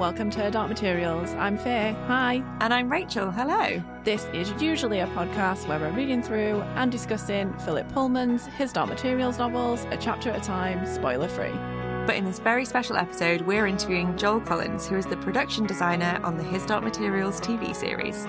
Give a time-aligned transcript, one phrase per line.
[0.00, 1.34] welcome to Dark Materials.
[1.34, 1.94] I'm Faye.
[2.06, 2.42] Hi.
[2.62, 3.30] And I'm Rachel.
[3.30, 3.82] Hello.
[4.02, 8.88] This is usually a podcast where we're reading through and discussing Philip Pullman's His Dark
[8.88, 11.52] Materials novels, a chapter at a time, spoiler free.
[12.06, 16.18] But in this very special episode, we're interviewing Joel Collins, who is the production designer
[16.24, 18.24] on the His Dark Materials TV series.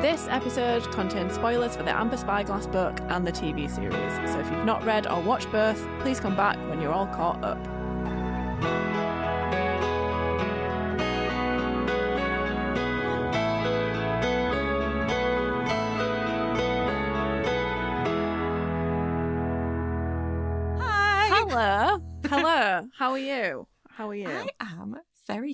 [0.00, 4.48] This episode contains spoilers for the Amber Spyglass book and the TV series, so if
[4.48, 7.73] you've not read or watched both, please come back when you're all caught up.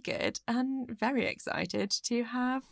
[0.05, 2.63] Very good and very excited to have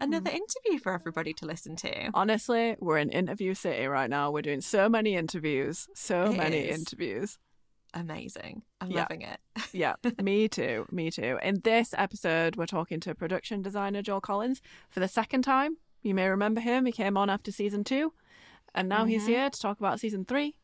[0.00, 2.10] another interview for everybody to listen to.
[2.14, 4.30] Honestly, we're in interview city right now.
[4.30, 6.78] We're doing so many interviews, so It many is.
[6.78, 7.38] interviews.
[7.94, 8.62] Amazing.
[8.80, 9.00] I'm Yeah.
[9.02, 9.40] loving it.
[9.72, 10.86] Yeah, me too.
[10.90, 11.38] Me too.
[11.42, 15.76] In this episode, we're talking to production designer Joel Collins for the second time.
[16.02, 16.86] You may remember him.
[16.86, 18.12] He came on after season two,
[18.74, 19.28] and now he's Mhm.
[19.28, 20.54] here to talk about season three.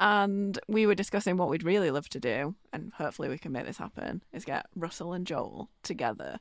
[0.00, 3.66] And we were discussing what we'd really love to do, and hopefully we can make
[3.66, 6.38] this happen, is get Russell and Joel together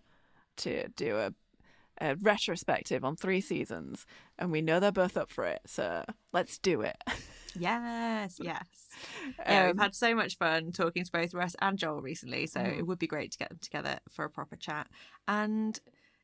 [0.57, 1.33] to do a,
[1.99, 4.05] a retrospective on three seasons.
[4.37, 6.95] And we know they're both up for it, so let's do it.
[7.53, 8.65] Yes, yes.
[9.45, 12.61] Yeah, we've Um, had so much fun talking to both Russ and Joel recently, so
[12.61, 12.79] Mhm.
[12.79, 14.87] it would be great to get them together for a proper chat.
[15.27, 15.77] And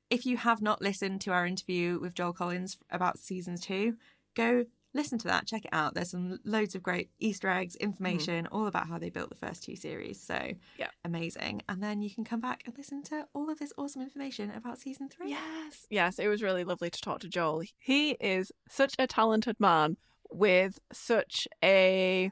[0.09, 3.97] if you have not listened to our interview with Joel Collins about season two,
[4.35, 5.93] go listen to that, check it out.
[5.93, 7.83] There's some loads of great Easter eggs, mm-hmm.
[7.83, 10.19] information, all about how they built the first two series.
[10.19, 10.87] So Yeah.
[11.03, 11.61] amazing.
[11.69, 14.79] And then you can come back and listen to all of this awesome information about
[14.79, 15.29] season three.
[15.29, 15.85] Yes.
[15.89, 17.63] Yes, it was really lovely to talk to Joel.
[17.77, 19.97] He is such a talented man
[20.31, 22.31] with such a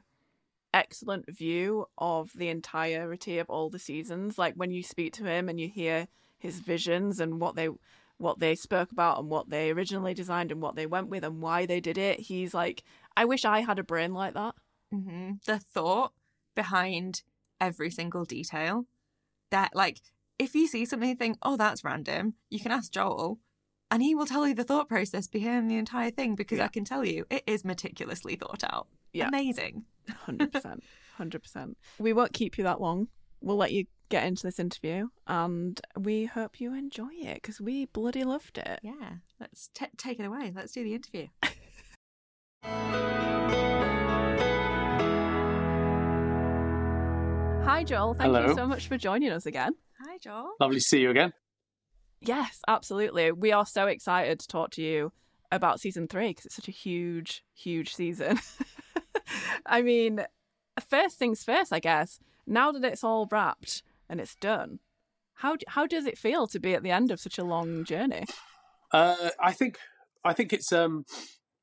[0.72, 4.38] excellent view of the entirety of all the seasons.
[4.38, 6.08] Like when you speak to him and you hear
[6.38, 7.68] his visions and what they
[8.18, 11.42] what they spoke about and what they originally designed and what they went with and
[11.42, 12.82] why they did it, he's like,
[13.16, 14.54] I wish I had a brain like that.
[14.90, 16.12] hmm The thought
[16.54, 17.22] behind
[17.60, 18.86] every single detail.
[19.50, 20.00] That, like,
[20.38, 23.38] if you see something and think, oh, that's random, you can ask Joel
[23.90, 26.64] and he will tell you the thought process behind the entire thing because Yeah.
[26.64, 28.88] I can tell you it is meticulously thought out.
[29.12, 29.28] Yeah.
[29.28, 29.84] Amazing.
[30.26, 30.82] Hundred percent,
[31.16, 31.78] hundred percent.
[31.98, 33.08] We won't keep you that long.
[33.40, 37.86] We'll let you get into this interview, and we hope you enjoy it because we
[37.86, 38.80] bloody loved it.
[38.82, 39.16] Yeah.
[39.40, 40.52] Let's t- take it away.
[40.54, 41.28] Let's do the interview.
[47.64, 48.14] Hi, Joel.
[48.14, 48.54] Thank you Hello.
[48.54, 49.74] so much for joining us again.
[50.00, 50.52] Hi, Joel.
[50.60, 51.32] Lovely to see you again.
[52.20, 53.32] Yes, absolutely.
[53.32, 55.12] We are so excited to talk to you
[55.50, 58.38] about season three because it's such a huge, huge season.
[59.66, 60.24] I mean,
[60.88, 62.20] first things first, I guess.
[62.46, 64.80] Now that it's all wrapped and it's done,
[65.34, 68.24] how how does it feel to be at the end of such a long journey?
[68.92, 69.78] Uh, I think
[70.24, 71.04] I think it's um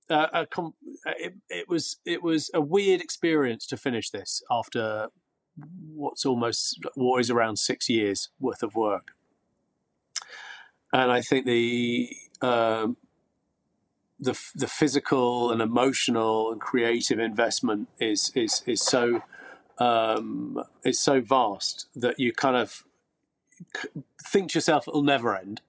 [0.09, 0.74] uh, a com-
[1.06, 5.07] it, it was it was a weird experience to finish this after
[5.94, 9.12] what's almost what is around six years worth of work,
[10.91, 12.09] and I think the
[12.41, 12.97] um,
[14.19, 19.24] the the physical and emotional and creative investment is is is so
[19.77, 22.83] um, is so vast that you kind of
[24.25, 25.61] think to yourself it'll never end.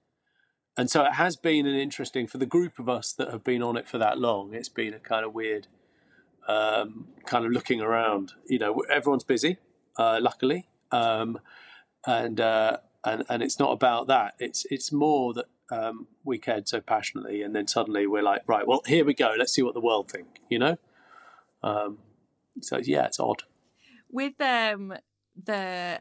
[0.75, 3.61] And so it has been an interesting for the group of us that have been
[3.61, 4.53] on it for that long.
[4.53, 5.67] It's been a kind of weird,
[6.47, 8.33] um, kind of looking around.
[8.47, 9.57] You know, everyone's busy,
[9.97, 11.39] uh, luckily, um,
[12.07, 14.33] and uh, and and it's not about that.
[14.39, 18.67] It's it's more that um, we cared so passionately, and then suddenly we're like, right,
[18.67, 19.35] well, here we go.
[19.37, 20.39] Let's see what the world think.
[20.49, 20.77] You know,
[21.61, 21.99] um,
[22.61, 23.43] so yeah, it's odd.
[24.13, 24.93] With um
[25.43, 25.99] the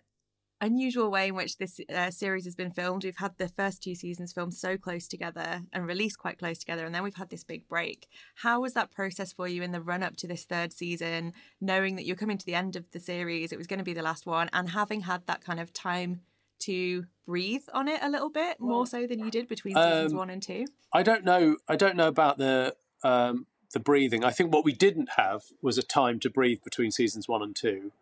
[0.60, 3.96] unusual way in which this uh, series has been filmed we've had the first two
[3.96, 7.42] seasons filmed so close together and released quite close together and then we've had this
[7.42, 8.06] big break
[8.36, 11.96] how was that process for you in the run up to this third season knowing
[11.96, 14.02] that you're coming to the end of the series it was going to be the
[14.02, 16.20] last one and having had that kind of time
[16.60, 20.18] to breathe on it a little bit more so than you did between seasons Um,
[20.18, 21.56] one and two I don't know.
[21.68, 24.22] I don't know about the um, the breathing.
[24.24, 27.56] I think what we didn't have was a time to breathe between seasons one and
[27.56, 27.92] two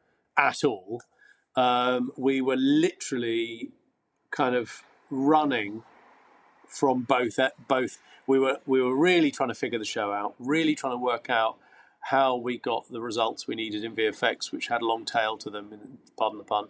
[0.40, 1.02] at all.
[1.54, 3.70] Um, we were literally
[4.30, 5.82] kind of running
[6.66, 7.38] from both.
[7.68, 10.34] Both we were we were really trying to figure the show out.
[10.38, 11.58] Really trying to work out
[12.04, 15.50] how we got the results we needed in VFX, which had a long tail to
[15.50, 15.98] them.
[16.18, 16.68] Pardon the pun.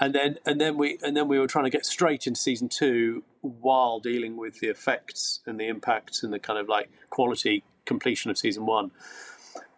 [0.00, 2.68] And then and then we and then we were trying to get straight into season
[2.68, 7.64] two while dealing with the effects and the impacts and the kind of like quality
[7.84, 8.92] completion of season one.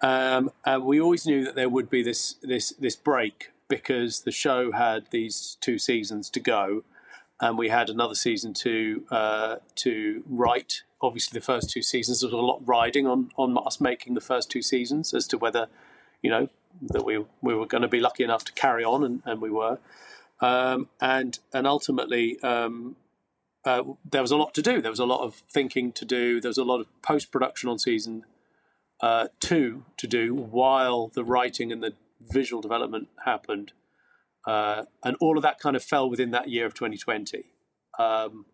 [0.03, 4.33] Um, and we always knew that there would be this this this break because the
[4.33, 6.83] show had these two seasons to go,
[7.41, 10.83] and we had another season to uh, to write.
[11.01, 14.21] Obviously, the first two seasons there was a lot riding on on us making the
[14.21, 15.69] first two seasons as to whether
[16.21, 16.49] you know
[16.81, 19.51] that we we were going to be lucky enough to carry on, and, and we
[19.51, 19.79] were.
[20.41, 22.97] Um, and and ultimately, um,
[23.65, 24.83] uh, there was a lot to do.
[24.83, 26.41] There was a lot of thinking to do.
[26.41, 28.25] There was a lot of post production on season
[29.03, 33.73] uh, two to do while the writing and the visual development happened.
[34.47, 37.45] Uh, and all of that kind of fell within that year of 2020.
[37.99, 38.47] Um,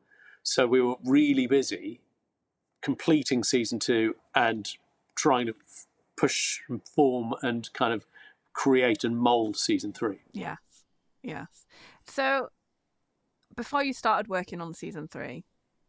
[0.43, 2.01] so we were really busy
[2.83, 4.69] completing season two and
[5.15, 5.87] trying to f-
[6.17, 8.07] push and form and kind of
[8.53, 10.21] create and mold season three.
[10.33, 10.59] Yes,
[11.23, 11.67] yes.
[12.07, 12.49] So
[13.55, 15.45] before you started working on season three,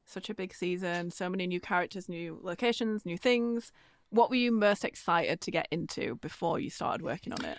[0.05, 3.71] such a big season, so many new characters, new locations, new things.
[4.09, 7.57] What were you most excited to get into before you started working on it?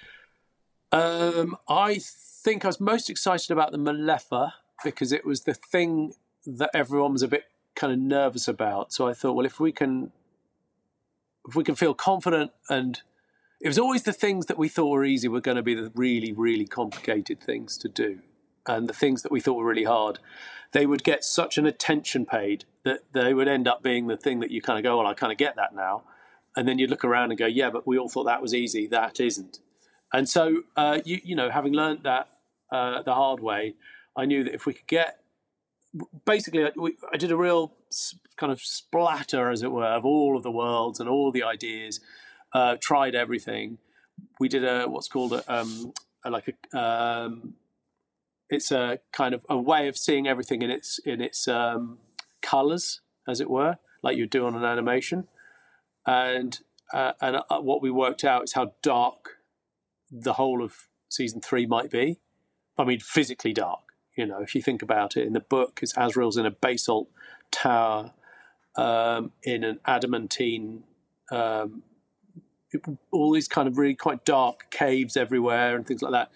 [0.92, 4.52] Um, I think I was most excited about the Mulefa
[4.82, 6.14] because it was the thing
[6.44, 7.44] that everyone was a bit
[7.76, 8.92] kind of nervous about.
[8.92, 10.10] So I thought, well, if we can,
[11.48, 13.00] if we can feel confident, and
[13.60, 15.92] it was always the things that we thought were easy were going to be the
[15.94, 18.20] really, really complicated things to do,
[18.66, 20.18] and the things that we thought were really hard,
[20.72, 24.40] they would get such an attention paid that they would end up being the thing
[24.40, 26.02] that you kind of go, well, I kind of get that now,
[26.56, 28.86] and then you look around and go, yeah, but we all thought that was easy.
[28.86, 29.60] That isn't.
[30.12, 32.28] And so, uh, you you know, having learned that
[32.72, 33.74] uh, the hard way,
[34.16, 35.20] I knew that if we could get,
[36.24, 37.72] basically, I, we, I did a real
[38.36, 42.00] kind of splatter, as it were, of all of the worlds and all the ideas.
[42.52, 43.78] Uh, tried everything.
[44.40, 45.92] We did a what's called a, um,
[46.24, 47.54] a like a um,
[48.48, 51.98] it's a kind of a way of seeing everything in its in its um,
[52.42, 55.28] colors, as it were, like you do on an animation.
[56.06, 56.58] And
[56.92, 59.36] uh, and uh, what we worked out is how dark
[60.10, 62.18] the whole of season three might be.
[62.76, 63.80] I mean, physically dark.
[64.16, 67.08] You know, if you think about it, in the book, it's Asriel's in a basalt
[67.50, 68.12] tower
[68.76, 70.84] um, in an adamantine.
[71.30, 71.82] Um,
[73.10, 76.30] all these kind of really quite dark caves everywhere and things like that.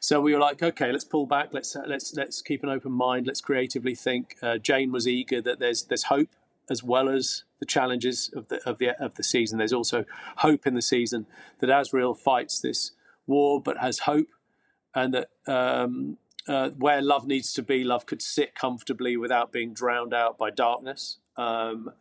[0.00, 1.48] So we were like, okay, let's pull back.
[1.52, 3.26] Let's let's let's keep an open mind.
[3.26, 4.36] Let's creatively think.
[4.42, 6.28] Uh, Jane was eager that there's there's hope
[6.68, 9.58] as well as the challenges of the of the of the season.
[9.58, 10.04] There's also
[10.38, 11.26] hope in the season
[11.60, 12.92] that Asriel fights this
[13.26, 14.28] war but has hope,
[14.94, 19.72] and that um, uh, where love needs to be, love could sit comfortably without being
[19.72, 21.18] drowned out by darkness.
[21.38, 21.92] Um,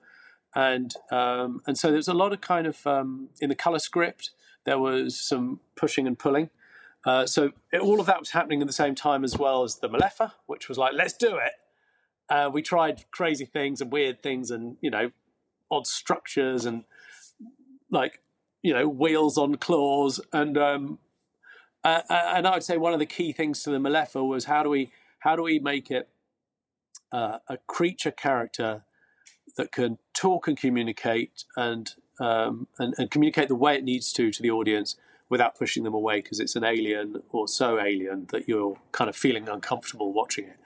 [0.53, 4.31] and um, and so there's a lot of kind of um, in the color script.
[4.65, 6.49] There was some pushing and pulling.
[7.05, 9.77] Uh, so it, all of that was happening at the same time as well as
[9.77, 11.53] the Mulefa, which was like, let's do it.
[12.29, 15.11] Uh, we tried crazy things and weird things and you know
[15.73, 16.83] odd structures and
[17.89, 18.21] like
[18.61, 20.99] you know wheels on claws and um,
[21.83, 24.69] uh, and I'd say one of the key things to the Mulefa was how do
[24.69, 26.09] we how do we make it
[27.11, 28.83] uh, a creature character
[29.57, 34.31] that can talk and communicate and, um, and and communicate the way it needs to
[34.31, 34.95] to the audience
[35.29, 39.15] without pushing them away because it's an alien or so alien that you're kind of
[39.15, 40.57] feeling uncomfortable watching it.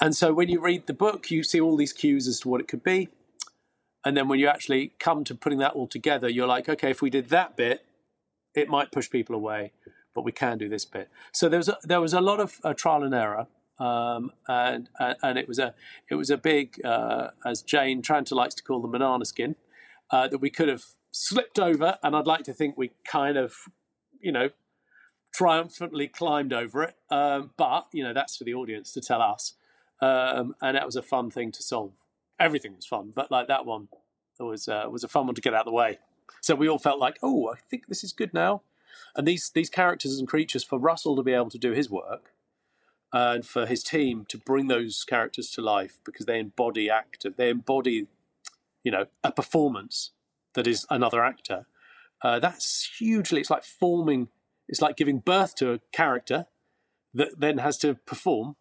[0.00, 2.60] And so when you read the book, you see all these cues as to what
[2.60, 3.08] it could be.
[4.04, 7.02] And then when you actually come to putting that all together, you're like, okay, if
[7.02, 7.84] we did that bit,
[8.54, 9.72] it might push people away,
[10.14, 11.08] but we can do this bit.
[11.32, 13.46] So there was a, there was a lot of uh, trial and error.
[13.80, 15.72] Um, and, and it was a
[16.10, 19.54] it was a big uh, as Jane Tranter likes to call the banana skin
[20.10, 20.82] uh, that we could have
[21.12, 23.68] slipped over, and I'd like to think we kind of
[24.20, 24.50] you know,
[25.32, 26.96] triumphantly climbed over it.
[27.10, 29.54] Um, but you know, that's for the audience to tell us.
[30.00, 31.92] Um, and that was a fun thing to solve.
[32.38, 33.88] Everything was fun, but like that one
[34.38, 35.98] was uh, was a fun one to get out of the way.
[36.40, 38.62] So we all felt like, oh, I think this is good now.
[39.16, 42.32] And these these characters and creatures for Russell to be able to do his work,
[43.12, 47.50] and for his team to bring those characters to life because they embody actor, they
[47.50, 48.06] embody,
[48.84, 50.10] you know, a performance
[50.54, 51.66] that is another actor
[52.22, 54.28] uh, that's hugely, it's like forming,
[54.68, 56.46] it's like giving birth to a character
[57.14, 58.56] that then has to perform.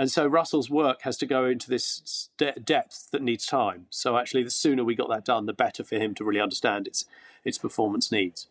[0.00, 3.84] And so Russell's work has to go into this de- depth that needs time.
[3.90, 6.86] So actually, the sooner we got that done, the better for him to really understand
[6.86, 7.04] its
[7.44, 8.46] its performance needs.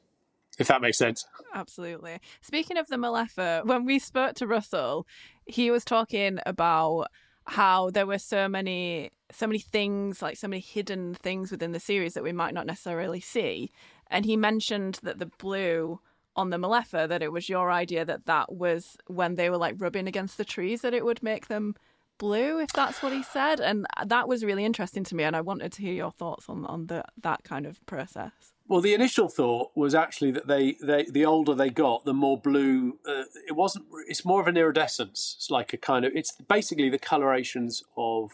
[0.59, 1.25] If that makes sense.
[1.51, 2.19] Absolutely.
[2.41, 5.07] Speaking of the Mulefa, when we spoke to Russell,
[5.47, 7.07] he was talking about
[7.47, 11.79] how there were so many so many things like so many hidden things within the
[11.79, 13.71] series that we might not necessarily see
[14.11, 15.99] and he mentioned that the blue
[16.39, 19.75] on the Mulefa that it was your idea that that was when they were like
[19.77, 21.75] rubbing against the trees that it would make them
[22.17, 25.23] blue, if that's what he said, and that was really interesting to me.
[25.23, 28.31] And I wanted to hear your thoughts on on the that kind of process.
[28.69, 32.39] Well, the initial thought was actually that they, they the older they got, the more
[32.39, 32.99] blue.
[33.07, 33.85] Uh, it wasn't.
[34.07, 35.35] It's more of an iridescence.
[35.37, 36.11] It's like a kind of.
[36.13, 38.31] It's basically the colorations of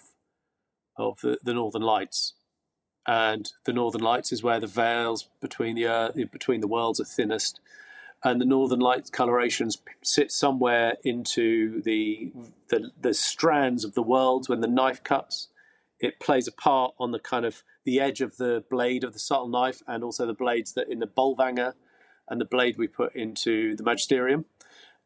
[0.98, 2.34] of the, the northern lights,
[3.08, 7.06] and the northern lights is where the veils between the earth between the worlds are
[7.06, 7.62] thinnest,
[8.26, 12.32] and the northern lights colorations sit somewhere into the
[12.70, 15.48] the, the strands of the worlds when the knife cuts.
[16.00, 19.20] It plays a part on the kind of the edge of the blade of the
[19.20, 21.76] subtle knife and also the blades that in the Bolvangar
[22.28, 24.46] and the blade we put into the magisterium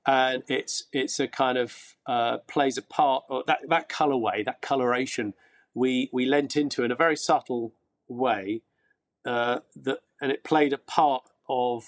[0.06, 4.62] and it's it's a kind of uh, plays a part or that that colorway that
[4.62, 5.34] coloration
[5.74, 7.74] we we lent into in a very subtle
[8.08, 8.62] way
[9.26, 11.84] uh, that and it played a part of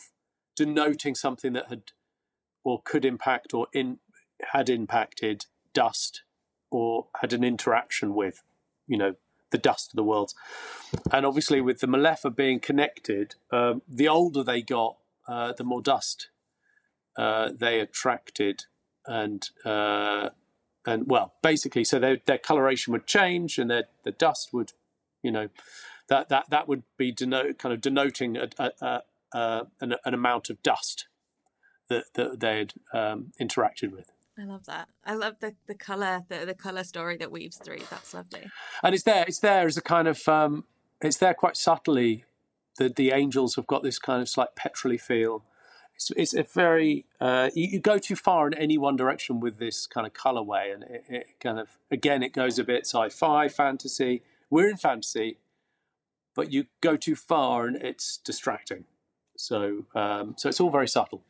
[0.65, 1.81] denoting something that had
[2.63, 3.97] or could impact or in
[4.53, 6.21] had impacted dust
[6.69, 8.43] or had an interaction with
[8.87, 9.15] you know
[9.49, 10.35] the dust of the worlds.
[11.11, 15.81] And obviously, with the Mulefa being connected, um, the older they got, uh, the more
[15.81, 16.29] dust
[17.17, 18.65] uh, they attracted,
[19.07, 20.29] and uh,
[20.85, 24.73] and well, basically, so their their coloration would change, and their the dust would,
[25.23, 25.49] you know,
[26.07, 29.01] that that that would be denote kind of denoting a, a,
[29.33, 31.07] a, an, an, amount of dust
[31.89, 34.11] that that they had um, interacted with.
[34.39, 34.87] I love that.
[35.05, 37.79] I love the the color, the the color story that weaves through.
[37.89, 38.49] That's lovely.
[38.83, 39.25] And it's there.
[39.27, 40.27] It's there as a kind of.
[40.27, 40.65] Um,
[41.01, 42.25] it's there quite subtly.
[42.77, 45.43] The the angels have got this kind of slight petrolly feel.
[45.95, 47.05] It's it's a very.
[47.19, 50.73] Uh, you, you, go too far in any one direction with this kind of colorway,
[50.73, 54.23] and it, it kind of again it goes a bit sci-fi, fantasy.
[54.49, 55.37] We're in fantasy,
[56.35, 58.85] but you go too far and it's distracting.
[59.41, 61.23] So um, so it's all very subtle.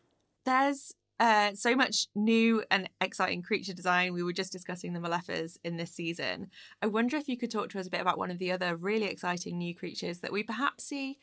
[0.46, 4.14] There's uh, so much new and exciting creature design.
[4.14, 6.50] We were just discussing the Mulefas in this season.
[6.82, 8.76] I wonder if you could talk to us a bit about one of the other
[8.76, 11.20] really exciting new creatures that we perhaps see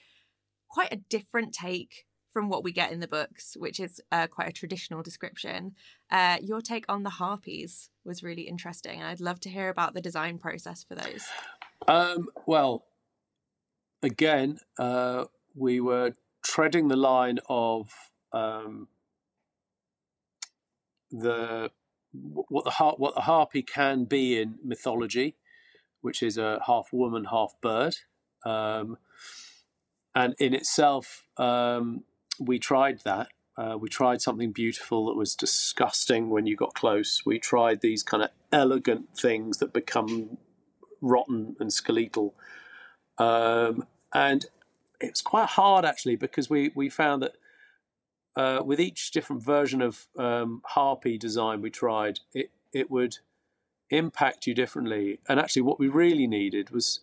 [0.68, 4.48] quite a different take from what we get in the books, which is uh, quite
[4.48, 5.74] a traditional description.
[6.10, 9.94] Uh, your take on the harpies was really interesting, and I'd love to hear about
[9.94, 11.24] the design process for those.
[11.88, 12.84] Um, well,
[14.02, 17.90] again, uh, we were treading the line of
[18.32, 18.88] um,
[21.10, 21.70] the
[22.12, 25.36] what the har- what the harpy can be in mythology,
[26.00, 27.96] which is a half woman, half bird,
[28.44, 28.98] um,
[30.14, 32.04] and in itself, um,
[32.40, 33.28] we tried that.
[33.56, 37.22] Uh, we tried something beautiful that was disgusting when you got close.
[37.26, 40.38] We tried these kind of elegant things that become
[41.00, 42.34] rotten and skeletal,
[43.18, 44.46] um, and
[45.00, 47.36] it was quite hard actually because we we found that
[48.36, 53.18] uh, with each different version of um, harpy design we tried, it it would
[53.90, 55.18] impact you differently.
[55.28, 57.00] And actually, what we really needed was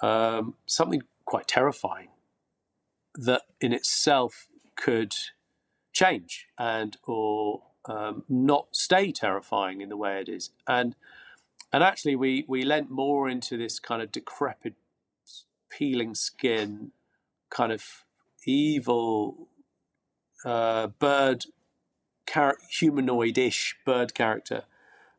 [0.00, 2.08] um, something quite terrifying
[3.14, 5.14] that in itself could
[5.92, 10.50] change and or um, not stay terrifying in the way it is.
[10.66, 10.96] And
[11.72, 14.74] and actually, we we lent more into this kind of decrepit,
[15.70, 16.92] peeling skin,
[17.50, 18.04] kind of
[18.46, 19.48] evil
[20.44, 21.46] uh, bird,
[22.28, 24.64] char- humanoid-ish bird character,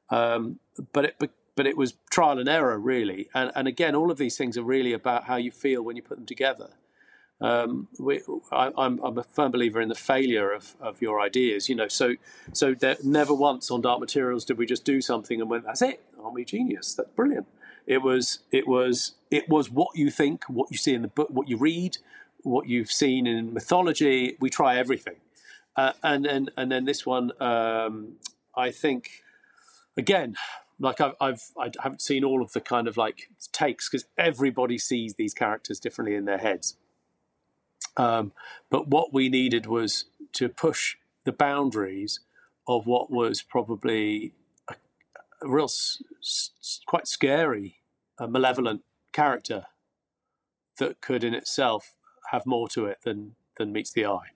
[0.09, 0.59] um,
[0.93, 1.15] but it
[1.55, 3.27] but it was trial and error really.
[3.33, 6.01] And and again, all of these things are really about how you feel when you
[6.01, 6.71] put them together.
[7.41, 8.21] Um, we,
[8.51, 11.69] I, am a firm believer in the failure of, of your ideas.
[11.69, 12.15] You know, so
[12.53, 16.03] so never once on Dark Materials did we just do something and went, "That's it,
[16.21, 16.93] aren't we genius?
[16.95, 17.47] That's brilliant."
[17.85, 21.29] It was it was it was what you think, what you see in the book,
[21.29, 21.97] what you read,
[22.43, 24.37] what you've seen in mythology.
[24.39, 25.17] We try everything,
[25.75, 28.13] uh, and then and then this one, um,
[28.55, 29.23] I think,
[29.97, 30.35] again,
[30.79, 34.77] like I've, I've I haven't seen all of the kind of like takes because everybody
[34.77, 36.77] sees these characters differently in their heads.
[37.97, 38.31] Um,
[38.69, 42.21] but what we needed was to push the boundaries
[42.67, 44.33] of what was probably
[44.69, 44.75] a,
[45.41, 46.01] a real, s-
[46.85, 47.77] quite scary,
[48.17, 49.65] a malevolent character
[50.77, 51.95] that could in itself
[52.31, 54.31] have more to it than than meets the eye.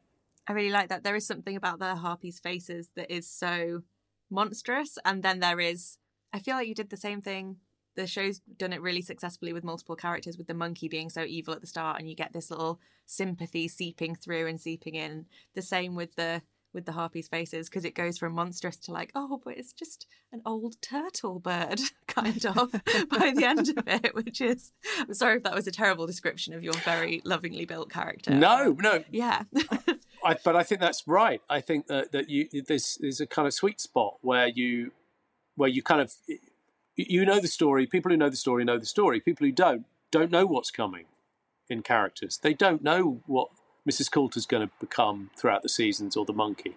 [0.48, 1.04] I really like that.
[1.04, 3.84] There is something about the harpies' faces that is so
[4.30, 5.98] monstrous, and then there is.
[6.34, 7.58] I feel like you did the same thing.
[7.96, 11.54] The show's done it really successfully with multiple characters, with the monkey being so evil
[11.54, 15.28] at the start, and you get this little sympathy seeping through and seeping in.
[15.54, 16.42] The same with the
[16.74, 20.08] with the harpies' faces because it goes from monstrous to like, oh, but it's just
[20.32, 22.72] an old turtle bird, kind of,
[23.10, 26.53] by the end of it, which is, I'm sorry if that was a terrible description
[26.53, 28.34] of your very lovingly built character.
[28.34, 29.03] No, no.
[29.12, 29.44] Yeah.
[30.24, 31.42] I, but I think that's right.
[31.50, 34.92] I think that, that you there's there's a kind of sweet spot where you
[35.56, 36.13] where you kind of
[36.96, 37.86] you know the story.
[37.86, 39.20] People who know the story know the story.
[39.20, 41.06] People who don't don't know what's coming
[41.70, 42.38] in characters.
[42.42, 43.50] They don't know what
[43.90, 44.12] Mrs.
[44.12, 46.75] Coulter's going to become throughout the seasons or the monkey,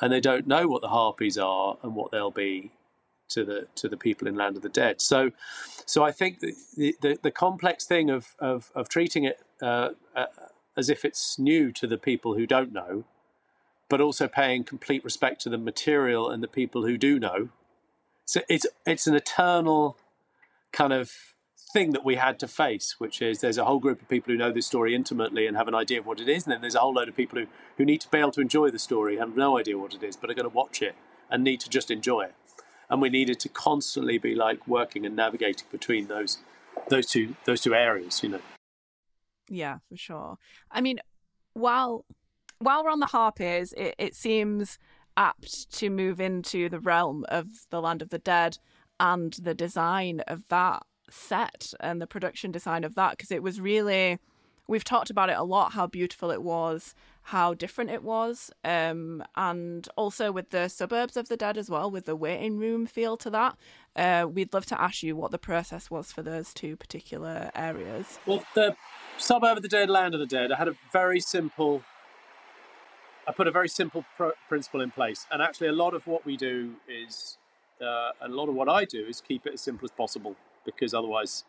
[0.00, 2.70] and they don't know what the harpies are and what they'll be
[3.30, 5.00] to the to the people in Land of the Dead.
[5.00, 5.32] So,
[5.86, 10.26] so I think the the, the complex thing of of, of treating it uh, uh,
[10.76, 13.04] as if it's new to the people who don't know,
[13.88, 17.48] but also paying complete respect to the material and the people who do know.
[18.24, 19.96] So it's it's an eternal
[20.72, 21.12] kind of
[21.72, 24.38] thing that we had to face, which is there's a whole group of people who
[24.38, 26.74] know this story intimately and have an idea of what it is, and then there's
[26.74, 27.46] a whole load of people who,
[27.76, 30.02] who need to be able to enjoy the story, and have no idea what it
[30.02, 30.94] is, but are going to watch it
[31.30, 32.34] and need to just enjoy it.
[32.88, 36.38] And we needed to constantly be like working and navigating between those
[36.88, 38.40] those two those two areas you know.
[39.48, 40.38] Yeah for sure.
[40.70, 40.98] I mean
[41.54, 42.04] while
[42.58, 44.78] while we're on the harpies it, it seems
[45.16, 48.58] apt to move into the realm of the land of the dead
[48.98, 53.60] and the design of that set and the production design of that because it was
[53.60, 54.18] really
[54.70, 59.22] we've talked about it a lot how beautiful it was how different it was um,
[59.36, 63.16] and also with the suburbs of the dead as well with the waiting room feel
[63.16, 63.56] to that
[63.96, 68.20] uh, we'd love to ask you what the process was for those two particular areas.
[68.24, 68.76] Well the
[69.18, 71.82] suburb of the dead land of the dead i had a very simple
[73.26, 76.24] i put a very simple pr- principle in place and actually a lot of what
[76.24, 77.36] we do is
[77.82, 80.36] uh, a lot of what i do is keep it as simple as possible
[80.76, 81.44] because otherwise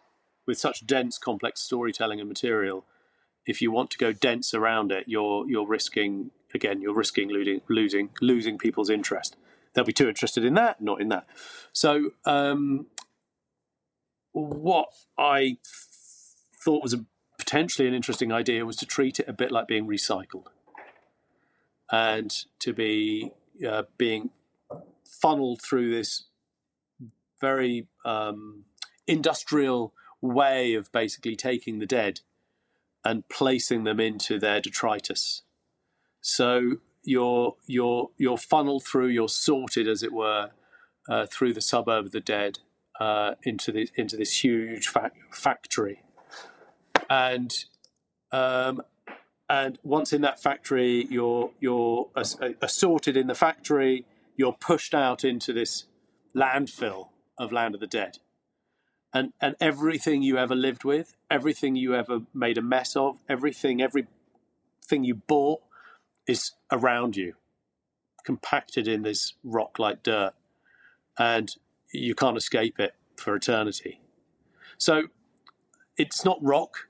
[0.45, 2.85] with such dense complex storytelling and material
[3.45, 7.61] if you want to go dense around it, you're you're risking again you're risking losing
[7.69, 9.35] losing losing people's interest.
[9.73, 11.25] They'll be too interested in that, not in that.
[11.71, 12.87] So um,
[14.33, 17.05] what I thought was a
[17.37, 20.47] potentially an interesting idea was to treat it a bit like being recycled,
[21.91, 23.31] and to be
[23.67, 24.31] uh, being
[25.05, 26.25] funneled through this
[27.39, 28.65] very um,
[29.07, 32.21] industrial way of basically taking the dead
[33.03, 35.41] and placing them into their detritus.
[36.21, 40.51] So you're you're you're funneled through, you're sorted, as it were,
[41.09, 42.59] uh, through the suburb of the dead
[42.99, 46.03] uh, into the into this huge fa- factory,
[47.09, 47.65] and
[48.31, 48.83] um,
[49.49, 52.09] and once in that factory, you're you're
[52.61, 54.05] assorted in the factory.
[54.37, 55.85] You're pushed out into this
[56.35, 58.19] landfill of Land of the Dead
[59.13, 63.81] and and everything you ever lived with, everything you ever made a mess of, everything
[63.81, 65.61] everything you bought
[66.27, 67.33] is around you,
[68.23, 70.33] compacted in this rock like dirt,
[71.17, 71.55] and
[71.91, 73.99] you can't escape it for eternity.
[74.77, 75.03] So
[75.97, 76.87] it's not rock.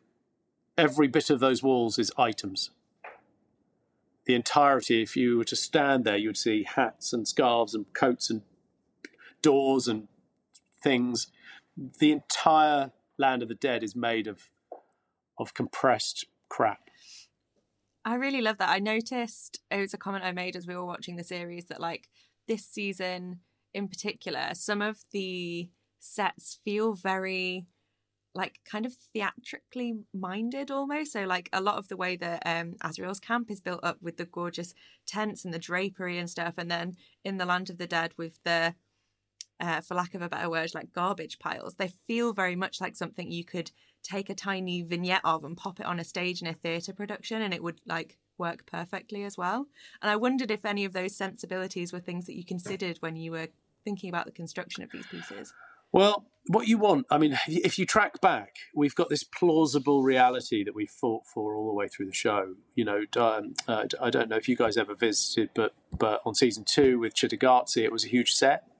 [0.77, 2.71] Every bit of those walls is items.
[4.25, 8.29] The entirety, if you were to stand there, you'd see hats and scarves and coats
[8.29, 8.43] and
[9.41, 10.07] doors and
[10.81, 11.27] things
[11.99, 14.49] the entire land of the dead is made of
[15.37, 16.89] of compressed crap.
[18.03, 18.69] I really love that.
[18.69, 21.79] I noticed it was a comment I made as we were watching the series that
[21.79, 22.09] like
[22.47, 23.39] this season
[23.73, 27.67] in particular, some of the sets feel very
[28.33, 31.13] like kind of theatrically minded almost.
[31.13, 34.17] So like a lot of the way that um Asriel's camp is built up with
[34.17, 34.73] the gorgeous
[35.07, 38.39] tents and the drapery and stuff, and then in the Land of the Dead with
[38.43, 38.75] the
[39.61, 41.75] uh, for lack of a better word, like garbage piles.
[41.75, 43.71] They feel very much like something you could
[44.03, 47.41] take a tiny vignette of and pop it on a stage in a theatre production,
[47.41, 49.67] and it would like work perfectly as well.
[50.01, 53.31] And I wondered if any of those sensibilities were things that you considered when you
[53.31, 53.49] were
[53.85, 55.53] thinking about the construction of these pieces.
[55.91, 60.63] Well, what you want, I mean, if you track back, we've got this plausible reality
[60.63, 62.55] that we fought for all the way through the show.
[62.73, 66.33] You know, um, uh, I don't know if you guys ever visited, but but on
[66.33, 68.70] season two with Cittàgazze, it was a huge set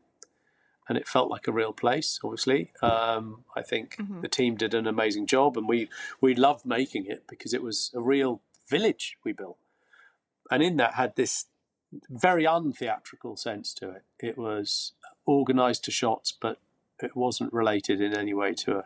[0.88, 2.20] and it felt like a real place.
[2.24, 4.22] Obviously, um, I think mm-hmm.
[4.22, 5.90] the team did an amazing job, and we
[6.20, 9.58] we loved making it because it was a real village we built,
[10.50, 11.46] and in that had this
[12.10, 14.04] very untheatrical sense to it.
[14.20, 14.94] It was
[15.28, 16.58] organised to shots, but
[17.02, 18.86] it wasn't related in any way to a,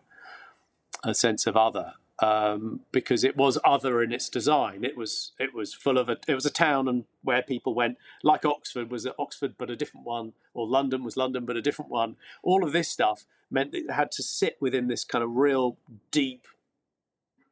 [1.03, 4.83] a sense of other um, because it was other in its design.
[4.83, 7.97] It was it was full of a it was a town and where people went
[8.23, 11.91] like Oxford was Oxford but a different one, or London was London but a different
[11.91, 12.15] one.
[12.43, 15.77] All of this stuff meant that it had to sit within this kind of real
[16.11, 16.47] deep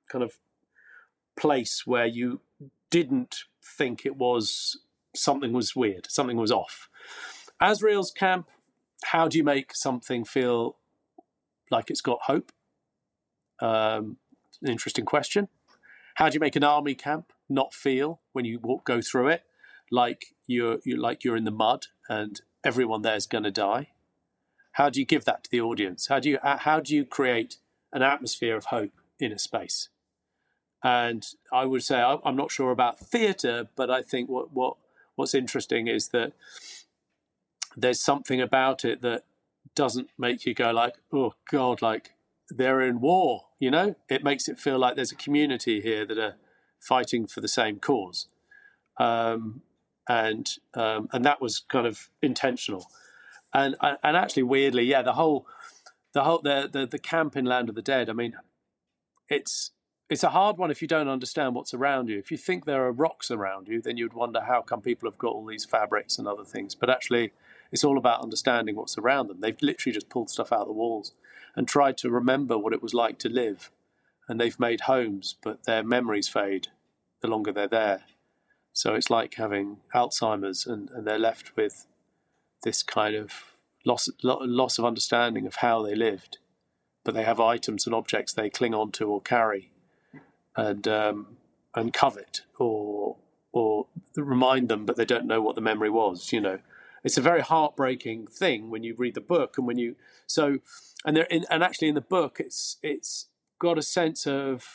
[0.09, 0.37] kind of
[1.35, 2.39] place where you
[2.89, 4.79] didn't think it was
[5.15, 6.89] something was weird, something was off.
[7.61, 8.49] Asriel's camp.
[9.05, 10.77] How do you make something feel
[11.69, 12.51] like it's got hope?
[13.59, 14.17] Um,
[14.63, 15.49] an interesting question.
[16.15, 19.43] How do you make an army camp not feel when you walk, go through it
[19.91, 23.89] like you're, you're like you're in the mud and everyone there is going to die?
[24.73, 26.07] How do you give that to the audience?
[26.07, 27.57] How do you uh, how do you create
[27.91, 29.89] an atmosphere of hope in a space?
[30.83, 34.77] And I would say I'm not sure about theatre, but I think what what
[35.15, 36.33] what's interesting is that
[37.77, 39.25] there's something about it that
[39.75, 42.12] doesn't make you go like, oh God, like
[42.57, 43.45] they're in war.
[43.59, 46.35] You know, it makes it feel like there's a community here that are
[46.79, 48.27] fighting for the same cause,
[48.97, 49.61] um,
[50.07, 52.87] and um, and that was kind of intentional,
[53.53, 55.47] and and actually weirdly, yeah, the whole
[56.13, 58.09] the whole the the, the camp in Land of the Dead.
[58.09, 58.33] I mean,
[59.29, 59.71] it's
[60.09, 62.19] it's a hard one if you don't understand what's around you.
[62.19, 65.17] If you think there are rocks around you, then you'd wonder how come people have
[65.17, 66.75] got all these fabrics and other things.
[66.75, 67.31] But actually,
[67.71, 69.39] it's all about understanding what's around them.
[69.39, 71.13] They've literally just pulled stuff out of the walls
[71.55, 73.71] and tried to remember what it was like to live.
[74.27, 76.67] And they've made homes, but their memories fade
[77.21, 78.03] the longer they're there.
[78.71, 81.85] So it's like having Alzheimer's, and, and they're left with
[82.63, 83.53] this kind of
[83.85, 86.37] loss loss of understanding of how they lived.
[87.03, 89.71] But they have items and objects they cling on to or carry,
[90.55, 91.37] and um,
[91.75, 93.17] and covet or
[93.51, 93.85] or
[94.15, 96.33] remind them, but they don't know what the memory was.
[96.33, 96.59] You know,
[97.03, 100.59] it's a very heartbreaking thing when you read the book and when you so
[101.05, 103.27] and there and actually in the book it's it's
[103.59, 104.65] got a sense of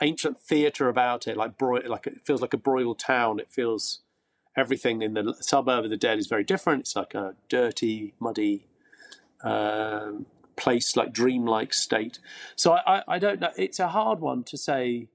[0.00, 3.38] ancient theatre about it, like like it feels like a broiled town.
[3.38, 4.00] It feels
[4.56, 6.80] everything in the suburb of the dead is very different.
[6.80, 8.66] It's like a dirty, muddy
[9.44, 10.26] um,
[10.56, 12.18] place, like dreamlike state.
[12.56, 13.52] So I, I, I, don't know.
[13.56, 15.08] It's a hard one to say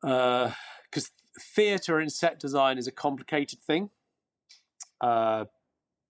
[0.00, 0.52] because
[0.96, 3.90] uh, theatre and set design is a complicated thing
[5.00, 5.46] uh,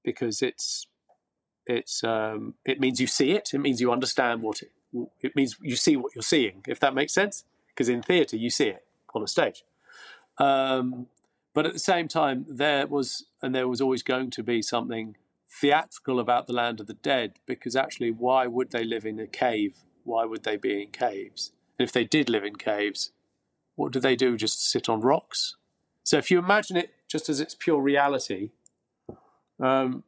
[0.03, 0.87] because it's
[1.67, 3.51] it's um, it means you see it.
[3.53, 4.71] It means you understand what it.
[5.21, 6.63] It means you see what you're seeing.
[6.69, 9.65] If that makes sense, because in theatre you see it on a stage.
[10.39, 11.07] Um,
[11.53, 15.17] but at the same time, there was and there was always going to be something
[15.49, 19.27] theatrical about the land of the dead because actually, why would they live in a
[19.27, 19.77] cave?
[20.03, 21.53] Why would they be in caves?
[21.79, 23.13] And if they did live in caves,
[23.77, 24.37] what do they do?
[24.37, 25.57] Just sit on rocks?
[26.03, 28.51] So if you imagine it just as its pure reality,
[29.61, 30.03] um,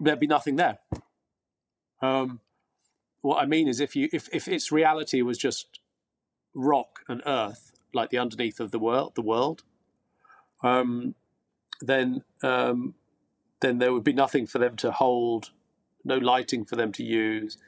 [0.00, 0.78] there'd be nothing there.
[2.02, 2.40] Um,
[3.20, 5.80] what I mean is, if you if if its reality was just
[6.54, 9.62] rock and earth, like the underneath of the world, the world,
[10.62, 11.14] um,
[11.80, 12.94] then um,
[13.60, 15.50] then there would be nothing for them to hold,
[16.04, 17.58] no lighting for them to use,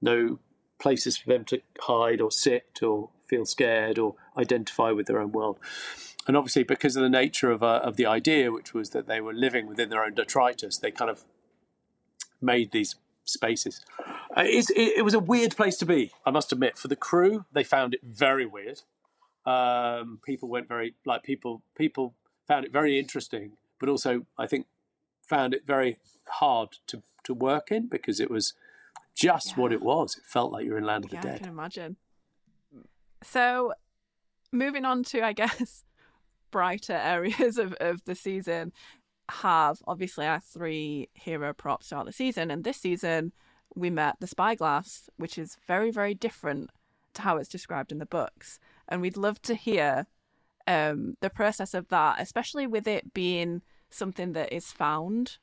[0.00, 0.38] no
[0.78, 5.32] places for them to hide or sit or feel scared or identify with their own
[5.32, 5.58] world
[6.26, 9.20] and obviously because of the nature of, uh, of the idea, which was that they
[9.20, 11.24] were living within their own detritus, they kind of
[12.40, 13.80] made these spaces.
[14.36, 16.78] Uh, it, it, was a weird place to be, I must admit.
[16.78, 18.82] For the crew, they found it very weird.
[19.46, 22.14] Um, people went very like people people
[22.48, 24.66] found it very interesting, but also I think
[25.22, 28.54] found it very hard to to work in because it was
[29.14, 29.54] just yeah.
[29.62, 30.16] what it was.
[30.16, 31.34] It felt like you were in Land of yeah, the Dead.
[31.36, 31.96] I can imagine.
[33.22, 33.72] So,
[34.52, 35.84] moving on to I guess
[36.50, 38.72] brighter areas of, of the season
[39.30, 42.50] have obviously our three hero props throughout the season.
[42.50, 43.32] And this season,
[43.74, 46.70] we met the spyglass, which is very, very different
[47.14, 48.58] to how it's described in the books.
[48.88, 50.06] And we'd love to hear
[50.66, 55.38] um, the process of that, especially with it being something that is found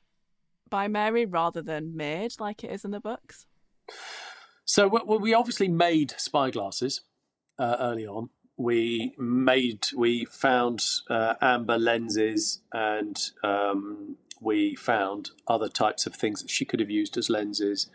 [0.68, 3.46] by Mary rather than made like it is in the books.
[4.64, 7.00] So we obviously made spyglasses
[7.58, 8.30] uh, early on,
[8.62, 16.42] we made we found uh, amber lenses and um, we found other types of things
[16.42, 17.88] that she could have used as lenses.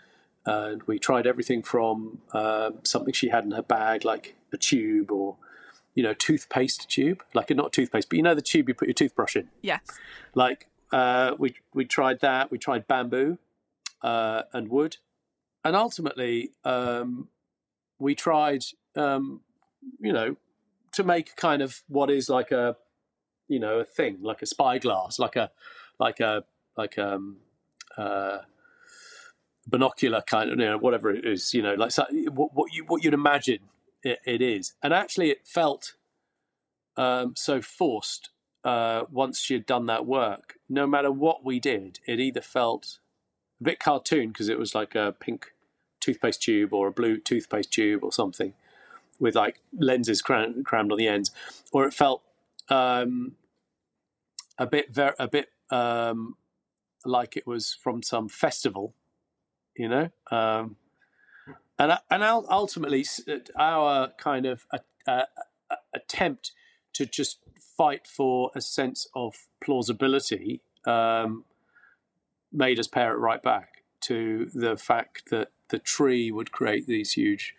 [0.46, 5.12] And we tried everything from uh, something she had in her bag like a tube
[5.12, 5.38] or
[5.96, 8.94] you know toothpaste tube like not toothpaste but you know the tube you put your
[8.94, 9.48] toothbrush in?
[9.62, 9.82] Yes.
[10.36, 13.38] Like uh, we we tried that we tried bamboo
[14.02, 14.98] uh, and wood.
[15.64, 17.30] And ultimately um,
[18.00, 18.64] we tried
[18.96, 19.42] um,
[20.00, 20.36] you know
[20.92, 22.76] to make kind of what is like a
[23.48, 25.52] you know a thing like a spyglass like a
[26.00, 26.44] like a
[26.76, 27.38] like um
[27.98, 28.40] uh
[29.68, 32.84] binocular kind of you know whatever it is you know like so, what, what you
[32.86, 33.60] what you'd imagine
[34.04, 34.74] it, it is.
[34.82, 35.96] And actually it felt
[36.96, 38.30] um so forced
[38.64, 40.56] uh once she had done that work.
[40.70, 43.00] No matter what we did it either felt
[43.60, 45.54] a bit cartoon because it was like a pink
[46.00, 48.54] toothpaste tube or a blue toothpaste tube or something
[49.20, 51.32] with like lenses cram- crammed on the ends,
[51.72, 52.24] or it felt
[52.70, 53.34] um,
[54.58, 56.36] a bit ver- a bit um,
[57.06, 58.94] like it was from some festival,
[59.76, 60.10] you know.
[60.32, 60.78] Um,
[61.80, 63.06] and and ultimately,
[63.56, 65.24] our kind of a, a,
[65.70, 66.52] a attempt
[66.94, 71.44] to just fight for a sense of plausibility um,
[72.52, 77.14] made us pair it right back to the fact that the tree would create these
[77.14, 77.54] huge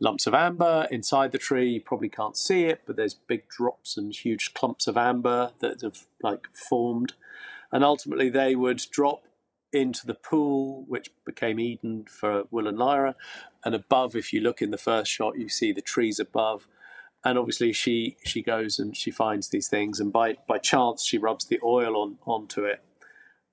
[0.00, 1.68] lumps of amber inside the tree.
[1.68, 5.82] You probably can't see it, but there's big drops and huge clumps of amber that
[5.82, 7.12] have like formed,
[7.70, 9.24] and ultimately they would drop
[9.72, 13.14] into the pool, which became Eden for Will and Lyra.
[13.64, 16.66] And above, if you look in the first shot, you see the trees above.
[17.22, 21.18] And obviously, she she goes and she finds these things, and by by chance, she
[21.18, 22.82] rubs the oil on onto it,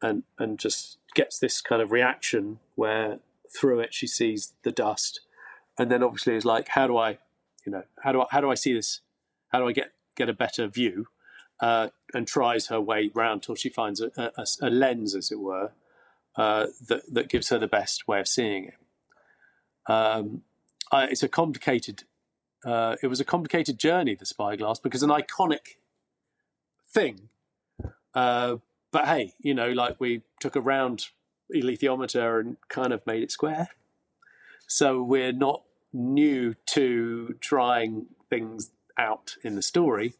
[0.01, 5.19] and and just gets this kind of reaction where through it she sees the dust,
[5.77, 7.17] and then obviously is like, how do I,
[7.65, 9.01] you know, how do I how do I see this?
[9.49, 11.07] How do I get get a better view?
[11.59, 15.39] Uh, and tries her way round till she finds a, a, a lens, as it
[15.39, 15.71] were,
[16.35, 19.91] uh, that that gives her the best way of seeing it.
[19.91, 20.43] Um,
[20.91, 22.03] I, it's a complicated.
[22.65, 25.77] Uh, it was a complicated journey, the spyglass, because an iconic
[26.91, 27.29] thing.
[28.13, 28.57] Uh,
[28.91, 31.07] but hey, you know, like we took a round
[31.55, 33.69] alethiometer and kind of made it square.
[34.67, 40.15] So we're not new to trying things out in the story.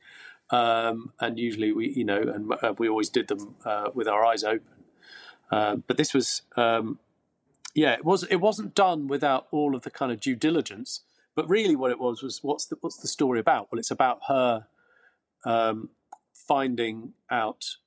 [0.50, 4.26] Um, and usually we, you know, and uh, we always did them uh, with our
[4.26, 4.86] eyes open.
[5.52, 7.00] Uh, but this was, um,
[7.74, 8.24] yeah, it was.
[8.24, 11.02] It wasn't done without all of the kind of due diligence.
[11.36, 13.72] But really, what it was was what's the what's the story about?
[13.72, 14.66] Well, it's about her
[15.46, 15.90] um,
[16.34, 17.78] finding out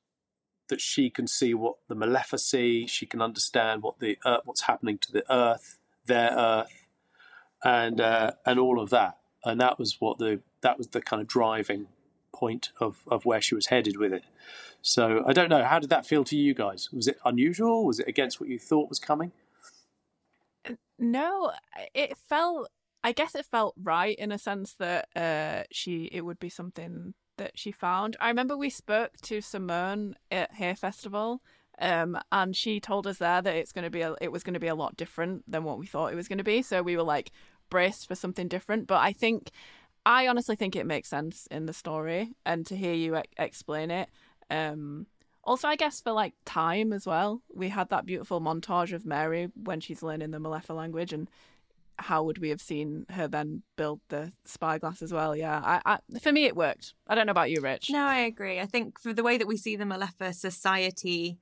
[0.68, 2.86] that she can see what the Mulefa see.
[2.86, 6.79] She can understand what the uh, what's happening to the Earth, their Earth,
[7.64, 9.18] and uh, and all of that.
[9.44, 11.86] And that was what the that was the kind of driving
[12.32, 14.24] point of of where she was headed with it.
[14.82, 15.64] So I don't know.
[15.64, 16.90] How did that feel to you guys?
[16.92, 17.84] Was it unusual?
[17.84, 19.32] Was it against what you thought was coming?
[20.98, 21.52] No,
[21.94, 22.68] it felt.
[23.02, 27.14] I guess it felt right in a sense that uh, she it would be something
[27.38, 28.16] that she found.
[28.20, 31.40] I remember we spoke to Simone at Hay Festival,
[31.78, 34.54] um, and she told us there that it's going to be a, it was going
[34.54, 36.60] to be a lot different than what we thought it was going to be.
[36.60, 37.32] So we were like
[37.70, 38.87] braced for something different.
[38.87, 39.50] But I think,
[40.04, 43.90] I honestly think it makes sense in the story, and to hear you e- explain
[43.90, 44.09] it,
[44.50, 45.06] um,
[45.42, 49.48] also, I guess for like time as well, we had that beautiful montage of Mary
[49.54, 51.30] when she's learning the Mulefa language, and
[51.98, 55.35] how would we have seen her then build the spyglass as well?
[55.35, 56.94] Yeah, I, I, for me it worked.
[57.06, 57.90] I don't know about you, Rich.
[57.90, 58.61] No, I agree.
[58.61, 61.38] I think for the way that we see the Mulefa society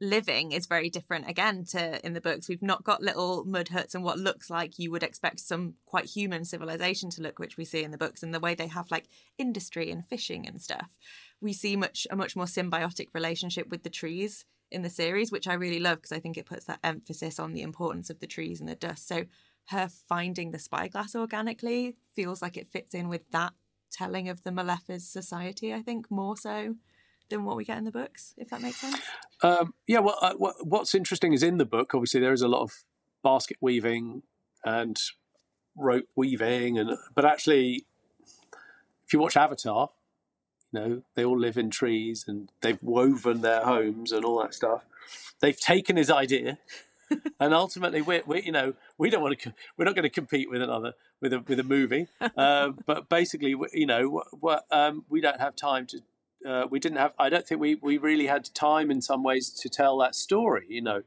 [0.00, 2.48] living is very different again to in the books.
[2.48, 6.06] We've not got little mud huts and what looks like you would expect some quite
[6.06, 8.90] human civilization to look which we see in the books and the way they have
[8.90, 9.08] like
[9.38, 10.96] industry and fishing and stuff.
[11.40, 15.48] We see much a much more symbiotic relationship with the trees in the series which
[15.48, 18.26] i really love because i think it puts that emphasis on the importance of the
[18.26, 19.08] trees and the dust.
[19.08, 19.24] So
[19.66, 23.52] her finding the spyglass organically feels like it fits in with that
[23.90, 26.76] telling of the Mulefa's society i think more so
[27.28, 29.00] than what we get in the books, if that makes sense.
[29.42, 32.62] Um, yeah, well, uh, what's interesting is in the book, obviously, there is a lot
[32.62, 32.84] of
[33.22, 34.22] basket weaving
[34.64, 34.98] and
[35.76, 37.86] rope weaving, and but actually,
[39.06, 39.90] if you watch Avatar,
[40.72, 44.54] you know they all live in trees and they've woven their homes and all that
[44.54, 44.82] stuff.
[45.40, 46.58] They've taken his idea.
[47.40, 50.50] and ultimately, we we you know we don't want to we're not going to compete
[50.50, 54.22] with another with a with a movie, uh, but basically you know
[54.70, 56.02] um, we don't have time to
[56.48, 57.12] uh, we didn't have.
[57.18, 60.64] I don't think we we really had time in some ways to tell that story.
[60.68, 61.02] You know,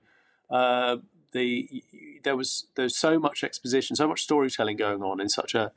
[0.50, 0.98] uh,
[1.32, 1.84] the
[2.24, 5.72] there was there's so much exposition, so much storytelling going on in such a,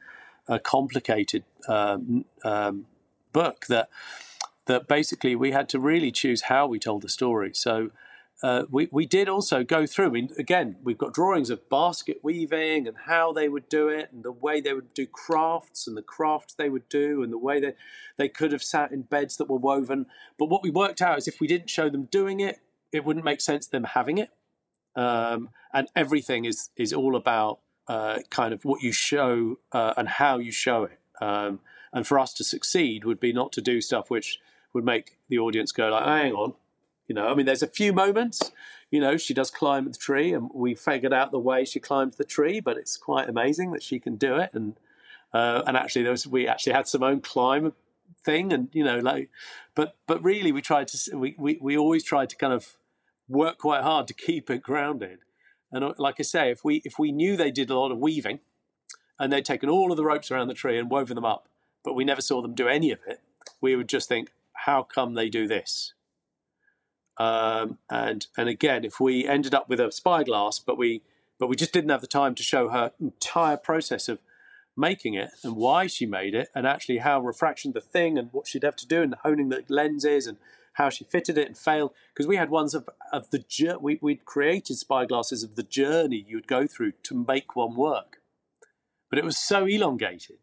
[0.46, 2.86] a complicated um, um,
[3.32, 3.88] book that
[4.66, 7.52] that basically we had to really choose how we told the story.
[7.54, 7.90] So
[8.42, 10.06] uh, we, we did also go through.
[10.06, 14.10] I mean, again, we've got drawings of basket weaving and how they would do it,
[14.12, 17.38] and the way they would do crafts, and the crafts they would do, and the
[17.38, 17.74] way they
[18.16, 20.06] they could have sat in beds that were woven.
[20.38, 22.60] But what we worked out is if we didn't show them doing it,
[22.92, 24.30] it wouldn't make sense them having it.
[24.96, 30.08] Um, and everything is is all about uh, kind of what you show uh, and
[30.08, 30.98] how you show it.
[31.20, 31.60] Um,
[31.92, 34.40] and for us to succeed would be not to do stuff which
[34.72, 36.54] would make the audience go like, "Hang on,
[37.06, 38.52] you know, I mean, there's a few moments,
[38.90, 42.16] you know, she does climb the tree, and we figured out the way she climbs
[42.16, 44.50] the tree, but it's quite amazing that she can do it.
[44.54, 44.78] And
[45.32, 47.72] uh, and actually, there was we actually had Simone climb
[48.24, 49.30] thing, and you know, like,
[49.74, 52.76] but but really, we tried to we we, we always tried to kind of
[53.28, 55.20] work quite hard to keep it grounded.
[55.72, 57.98] And uh, like I say, if we if we knew they did a lot of
[57.98, 58.40] weaving,
[59.18, 61.48] and they'd taken all of the ropes around the tree and woven them up,
[61.82, 63.20] but we never saw them do any of it,
[63.60, 65.94] we would just think, how come they do this?
[67.16, 71.02] Um, and and again, if we ended up with a spyglass, but we
[71.38, 74.20] but we just didn't have the time to show her entire process of
[74.76, 78.48] making it and why she made it, and actually how refraction the thing and what
[78.48, 80.38] she'd have to do and honing the lenses and
[80.74, 81.92] how she fitted it and failed.
[82.12, 83.44] Because we had ones of, of the
[83.80, 88.18] we, we'd created spyglasses of the journey you'd go through to make one work.
[89.08, 90.38] But it was so elongated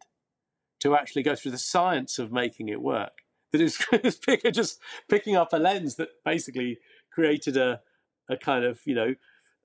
[0.79, 3.20] to actually go through the science of making it work
[3.51, 4.19] that it's
[4.51, 6.79] just picking up a lens that basically
[7.11, 7.81] created a,
[8.29, 9.15] a kind of, you know,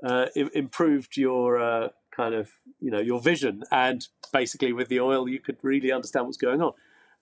[0.05, 5.29] uh, improved your uh, kind of you know your vision, and basically with the oil
[5.29, 6.72] you could really understand what's going on.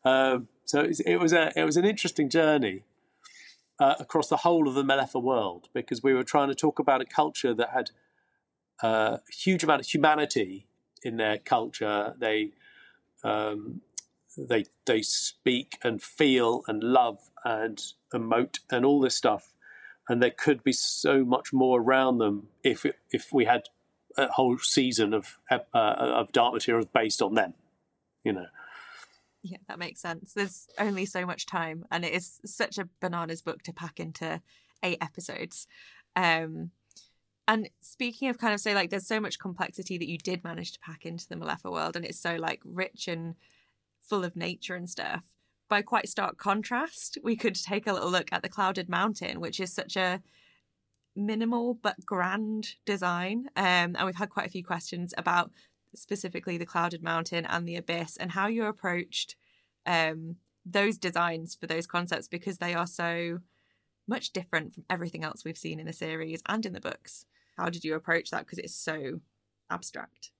[0.04, 2.84] Um, so it was, a it was an interesting journey
[3.78, 7.00] uh, across the whole of the Mulefa world because we were trying to talk about
[7.00, 7.90] a culture that had
[8.82, 10.66] uh, a huge amount of humanity
[11.02, 12.14] in their culture.
[12.18, 12.52] They
[13.22, 13.80] um,
[14.36, 19.52] they they speak and feel and love and emote and all this stuff,
[20.08, 23.64] and there could be so much more around them if if we had
[24.16, 27.54] a whole season of uh, of dark materials based on them,
[28.22, 28.46] you know.
[29.42, 30.32] Yeah, that makes sense.
[30.32, 34.40] There's only so much time, and it is such a bananas book to pack into
[34.82, 35.66] eight episodes.
[36.16, 36.70] Um,
[37.46, 40.72] and speaking of kind of say like, there's so much complexity that you did manage
[40.72, 43.34] to pack into the Mulefa world, and it's so like rich and
[44.08, 45.22] full of nature and stuff.
[45.68, 49.58] By quite stark contrast, we could take a little look at the Clouded Mountain, which
[49.58, 50.22] is such a
[51.16, 53.48] minimal but grand design.
[53.56, 55.50] Um, and we've had quite a few questions about
[55.94, 59.36] specifically the Clouded Mountain and the Abyss and how you approached
[59.86, 60.36] um,
[60.66, 63.40] those designs for those concepts because they are so
[64.06, 67.26] much different from everything else we've seen in the series and in the books.
[67.56, 68.40] How did you approach that?
[68.40, 69.20] Because it's so
[69.70, 70.30] abstract.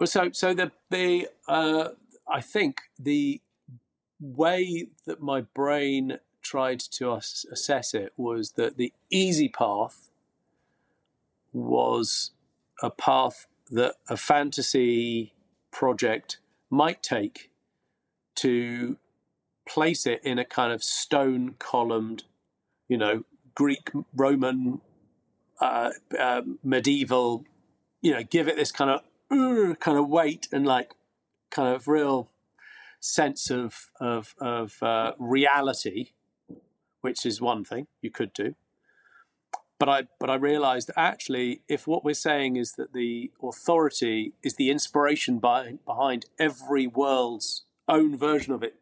[0.00, 1.90] Well, so so the the uh,
[2.26, 3.40] I think the
[4.20, 10.10] way that my brain tried to assess it was that the easy path
[11.52, 12.32] was
[12.82, 15.32] a path that a fantasy
[15.70, 16.38] project
[16.70, 17.50] might take
[18.36, 18.96] to
[19.66, 22.24] place it in a kind of stone columned,
[22.88, 24.80] you know, Greek, Roman,
[25.60, 27.44] uh, uh, medieval,
[28.02, 30.94] you know, give it this kind of uh, kind of weight and like
[31.54, 32.28] kind of real
[33.00, 36.10] sense of of, of uh, reality
[37.04, 38.54] which is one thing you could do.
[39.78, 44.32] But I but I realised that actually, if what we're saying is that the authority
[44.42, 48.76] is the inspiration by, behind every world's own version of it,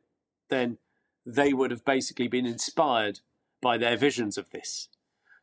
[0.50, 0.78] then
[1.26, 3.18] they would have basically been inspired
[3.61, 4.88] by their visions of this.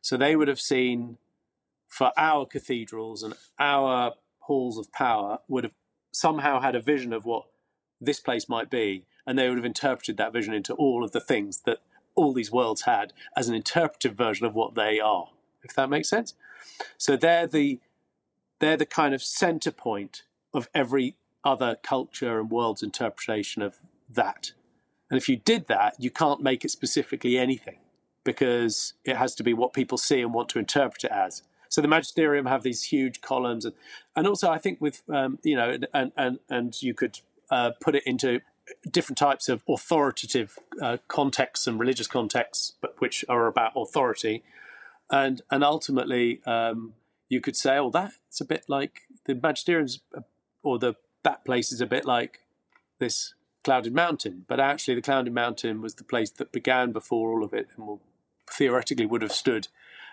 [0.00, 1.18] So they would have seen
[1.86, 5.74] for our cathedrals and our halls of power would have
[6.12, 7.44] somehow had a vision of what
[8.00, 11.20] this place might be, and they would have interpreted that vision into all of the
[11.20, 11.78] things that
[12.14, 15.28] all these worlds had as an interpretive version of what they are,
[15.62, 16.34] if that makes sense.
[16.98, 17.80] So they're the
[18.58, 23.76] they're the kind of center point of every other culture and world's interpretation of
[24.08, 24.52] that.
[25.10, 27.78] And if you did that, you can't make it specifically anything
[28.22, 31.42] because it has to be what people see and want to interpret it as.
[31.70, 33.74] So the magisterium have these huge columns, and,
[34.14, 37.94] and also I think with um, you know, and and and you could uh, put
[37.94, 38.40] it into
[38.90, 44.42] different types of authoritative uh, contexts and religious contexts, but which are about authority,
[45.10, 46.94] and and ultimately um,
[47.28, 50.22] you could say, oh, that's a bit like the magisterium's, uh,
[50.64, 52.40] or the that place is a bit like
[52.98, 57.44] this clouded mountain, but actually the clouded mountain was the place that began before all
[57.44, 58.00] of it, and will,
[58.50, 59.68] theoretically would have stood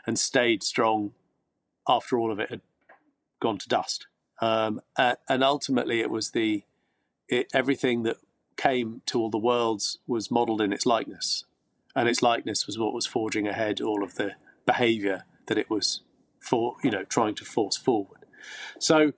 [0.05, 1.13] and stayed strong
[1.87, 2.61] after all of it had
[3.39, 4.07] gone to dust.
[4.41, 6.63] Um, and ultimately, it was the
[7.27, 8.17] it, everything that
[8.55, 11.45] came to all the worlds was modelled in its likeness,
[11.95, 16.01] and its likeness was what was forging ahead all of the behaviour that it was
[16.39, 18.25] for you know trying to force forward.
[18.79, 19.13] So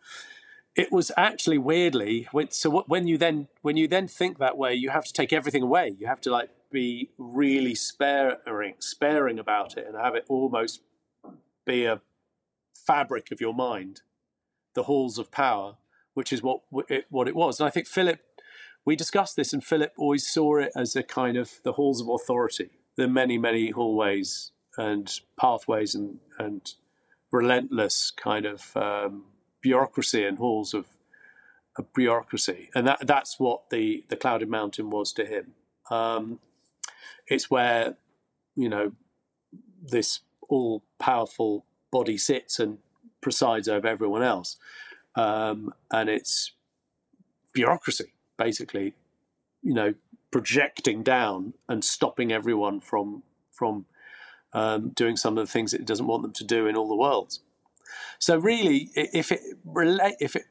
[0.75, 4.73] it was actually weirdly when, so when you then when you then think that way,
[4.73, 5.95] you have to take everything away.
[5.99, 10.81] You have to like be really sparing sparing about it and have it almost
[11.65, 12.01] be a
[12.73, 14.01] fabric of your mind,
[14.73, 15.77] the halls of power,
[16.13, 17.59] which is what it, what it was.
[17.59, 18.21] And I think Philip
[18.85, 22.09] we discussed this, and Philip always saw it as a kind of the halls of
[22.09, 26.73] authority, the many, many hallways and pathways and, and
[27.31, 29.25] relentless kind of um,
[29.61, 30.87] bureaucracy and halls of,
[31.77, 32.69] of, bureaucracy.
[32.73, 35.53] And that, that's what the, the Clouded Mountain was to him.
[35.91, 36.39] Um,
[37.27, 37.95] it's where,
[38.55, 38.93] you know,
[39.81, 42.79] this all powerful body sits and
[43.21, 44.57] presides over everyone else.
[45.15, 46.51] Um, and it's
[47.53, 48.95] bureaucracy basically,
[49.61, 49.93] you know,
[50.31, 53.85] projecting down and stopping everyone from from
[54.53, 56.95] um, doing some of the things it doesn't want them to do in all the
[56.95, 57.41] worlds.
[58.17, 60.45] So really, if it relate, if it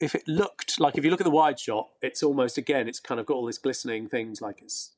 [0.00, 3.00] if it looked like if you look at the wide shot, it's almost again, it's
[3.00, 4.92] kind of got all this glistening things like it's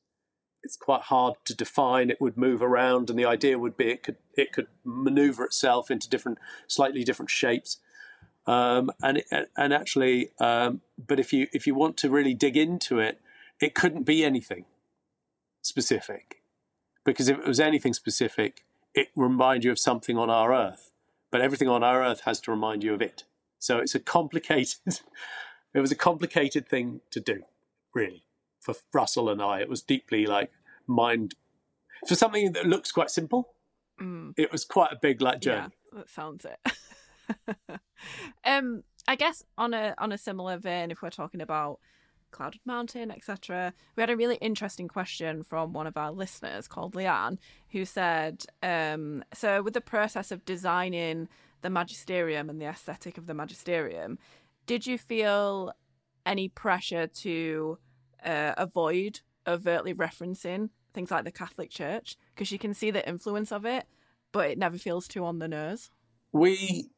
[0.63, 2.09] it's quite hard to define.
[2.09, 5.89] It would move around, and the idea would be it could it could maneuver itself
[5.89, 6.37] into different,
[6.67, 7.77] slightly different shapes.
[8.45, 9.23] Um, and
[9.55, 13.19] and actually, um, but if you if you want to really dig into it,
[13.59, 14.65] it couldn't be anything
[15.61, 16.41] specific,
[17.05, 20.91] because if it was anything specific, it remind you of something on our Earth.
[21.29, 23.23] But everything on our Earth has to remind you of it.
[23.59, 24.79] So it's a complicated.
[25.73, 27.43] it was a complicated thing to do,
[27.93, 28.23] really,
[28.73, 29.61] for Russell and I.
[29.61, 30.51] It was deeply like
[30.85, 31.35] mind
[32.07, 33.49] for something that looks quite simple.
[34.01, 34.33] Mm.
[34.37, 35.69] It was quite a big like journey.
[35.93, 37.79] Yeah, that sounds it.
[38.45, 41.79] um, I guess on a on a similar vein, if we're talking about
[42.31, 46.93] Clouded Mountain, etc., we had a really interesting question from one of our listeners called
[46.93, 47.37] Leanne,
[47.71, 51.29] who said, um, "So with the process of designing
[51.61, 54.19] the Magisterium and the aesthetic of the Magisterium,
[54.67, 55.73] did you feel
[56.25, 57.79] any pressure to
[58.23, 63.51] uh, avoid overtly referencing things like the Catholic Church because you can see the influence
[63.51, 63.85] of it,
[64.31, 65.89] but it never feels too on the nose.
[66.31, 66.89] We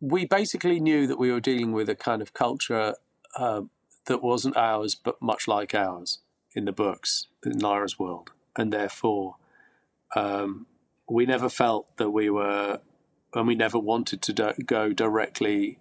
[0.00, 2.94] we basically knew that we were dealing with a kind of culture
[3.36, 3.62] uh,
[4.06, 6.18] that wasn't ours, but much like ours
[6.54, 9.36] in the books in Lyra's world, and therefore
[10.14, 10.66] um,
[11.08, 12.80] we never felt that we were,
[13.34, 15.78] and we never wanted to do- go directly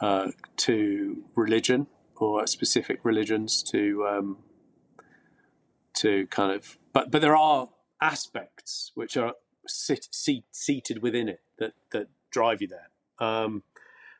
[0.00, 1.86] uh, to religion
[2.20, 4.38] or specific religions to um,
[5.94, 7.68] to kind of but but there are
[8.00, 9.34] aspects which are
[9.66, 13.62] sit, seat, seated within it that that drive you there um,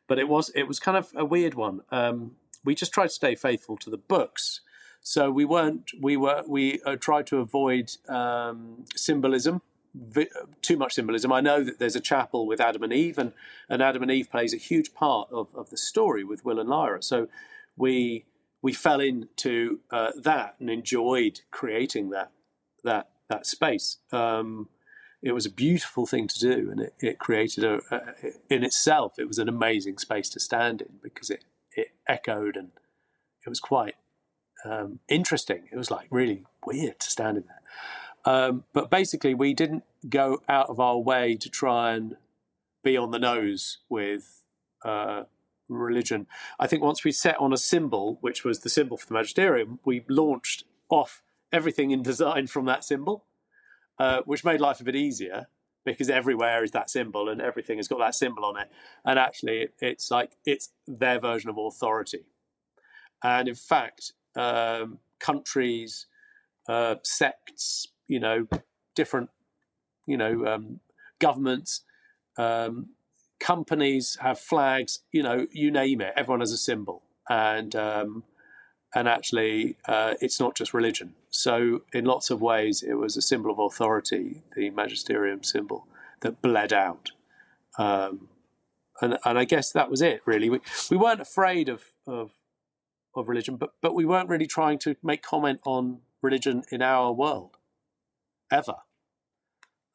[0.06, 2.32] but it was it was kind of a weird one um,
[2.64, 4.60] we just tried to stay faithful to the books
[5.00, 9.62] so we weren't we were we uh, tried to avoid um, symbolism
[10.62, 11.32] too much symbolism.
[11.32, 13.32] I know that there's a chapel with Adam and Eve, and,
[13.68, 16.68] and Adam and Eve plays a huge part of, of the story with Will and
[16.68, 17.02] Lyra.
[17.02, 17.28] So
[17.78, 18.26] we
[18.60, 22.32] we fell into uh, that and enjoyed creating that
[22.84, 23.98] that that space.
[24.12, 24.68] Um,
[25.20, 28.00] it was a beautiful thing to do, and it, it created a, a,
[28.48, 29.18] in itself.
[29.18, 32.70] It was an amazing space to stand in because it it echoed and
[33.44, 33.94] it was quite
[34.64, 35.68] um, interesting.
[35.72, 38.34] It was like really weird to stand in there.
[38.34, 42.16] Um, but basically, we didn't go out of our way to try and
[42.82, 44.42] be on the nose with
[44.84, 45.24] uh,
[45.68, 46.26] religion.
[46.58, 49.78] I think once we set on a symbol, which was the symbol for the magisterium,
[49.84, 53.24] we launched off everything in design from that symbol,
[53.98, 55.48] uh, which made life a bit easier
[55.84, 58.70] because everywhere is that symbol and everything has got that symbol on it.
[59.04, 62.26] And actually, it, it's like it's their version of authority.
[63.22, 66.06] And in fact, um, countries,
[66.68, 68.46] uh, sects, you know,
[68.94, 69.30] different,
[70.06, 70.80] you know, um,
[71.18, 71.82] governments,
[72.36, 72.90] um,
[73.40, 76.12] companies have flags, you know, you name it.
[76.16, 78.24] Everyone has a symbol, and um,
[78.94, 81.14] and actually, uh, it's not just religion.
[81.30, 85.86] So, in lots of ways, it was a symbol of authority, the magisterium symbol
[86.20, 87.10] that bled out.
[87.78, 88.28] Um,
[89.00, 90.22] and and I guess that was it.
[90.24, 90.60] Really, we
[90.90, 92.32] we weren't afraid of of
[93.14, 97.12] of religion, but but we weren't really trying to make comment on religion in our
[97.12, 97.56] world
[98.50, 98.76] ever.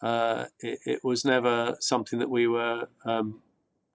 [0.04, 3.40] Uh, it, it, was never something that we were um,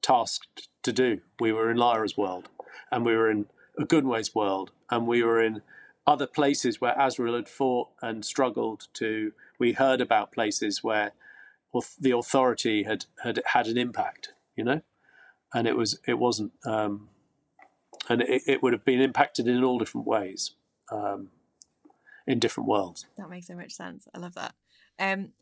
[0.01, 1.21] tasked to do.
[1.39, 2.49] We were in Lyra's world,
[2.91, 3.45] and we were in
[3.79, 5.61] Ogunwe's world, and we were in
[6.07, 9.33] other places where Asriel had fought and struggled to.
[9.59, 11.13] We heard about places where
[12.01, 14.81] the authority had had had an impact, you know,
[15.53, 17.11] and it was it wasn't, um,
[18.09, 20.53] and it, it, would have been impacted in all different ways,
[20.91, 21.29] um,
[22.27, 23.05] in different worlds.
[23.19, 24.09] That makes so much sense.
[24.15, 24.55] I love that.
[24.99, 25.33] Um,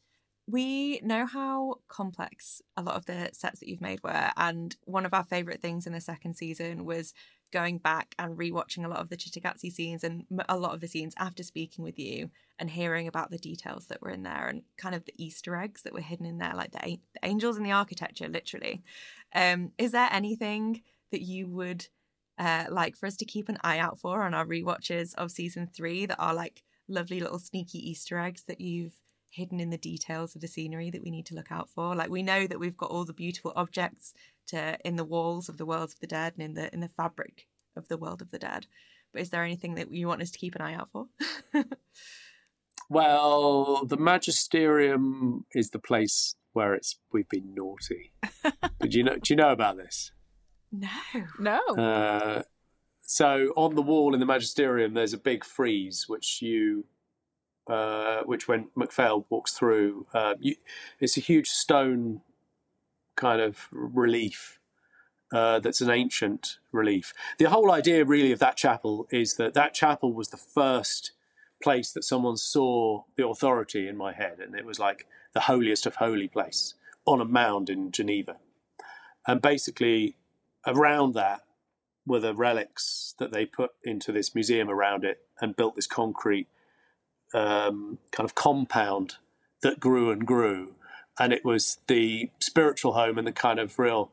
[0.46, 5.04] we know how complex a lot of the sets that you've made were, and one
[5.04, 7.12] of our favourite things in the second season was
[7.52, 10.88] going back and rewatching a lot of the Cittàgazze scenes and a lot of the
[10.88, 14.62] scenes after speaking with you and hearing about the details that were in there and
[14.76, 17.64] kind of the Easter eggs that were hidden in there, like the, the angels and
[17.64, 18.82] the architecture, literally.
[19.34, 20.82] Um, is there anything
[21.12, 21.86] that you would
[22.38, 25.66] uh, like for us to keep an eye out for on our re-watches of season
[25.66, 29.00] three that are like lovely little sneaky Easter eggs that you've
[29.36, 31.94] hidden in the details of the scenery that we need to look out for.
[31.94, 34.14] Like we know that we've got all the beautiful objects
[34.48, 36.88] to in the walls of the worlds of the dead and in the in the
[36.88, 38.66] fabric of the world of the dead.
[39.12, 41.06] But is there anything that you want us to keep an eye out for?
[42.90, 48.12] well, the magisterium is the place where it's we've been naughty.
[48.80, 49.16] do you know?
[49.16, 50.12] Do you know about this?
[50.72, 50.88] No,
[51.38, 51.58] no.
[51.76, 52.42] Uh,
[53.02, 56.86] so on the wall in the magisterium, there's a big frieze which you
[57.66, 60.56] uh, which when Macphail walks through, uh, you,
[61.00, 62.20] it's a huge stone
[63.16, 64.58] kind of relief
[65.32, 67.12] uh, that's an ancient relief.
[67.38, 71.12] The whole idea, really, of that chapel is that that chapel was the first
[71.62, 75.86] place that someone saw the authority in my head, and it was like the holiest
[75.86, 76.74] of holy place
[77.06, 78.36] on a mound in Geneva.
[79.26, 80.16] And basically,
[80.66, 81.42] around that
[82.06, 86.46] were the relics that they put into this museum around it and built this concrete
[87.34, 89.16] um, kind of compound
[89.62, 90.74] that grew and grew.
[91.18, 94.10] And it was the spiritual home and the kind of real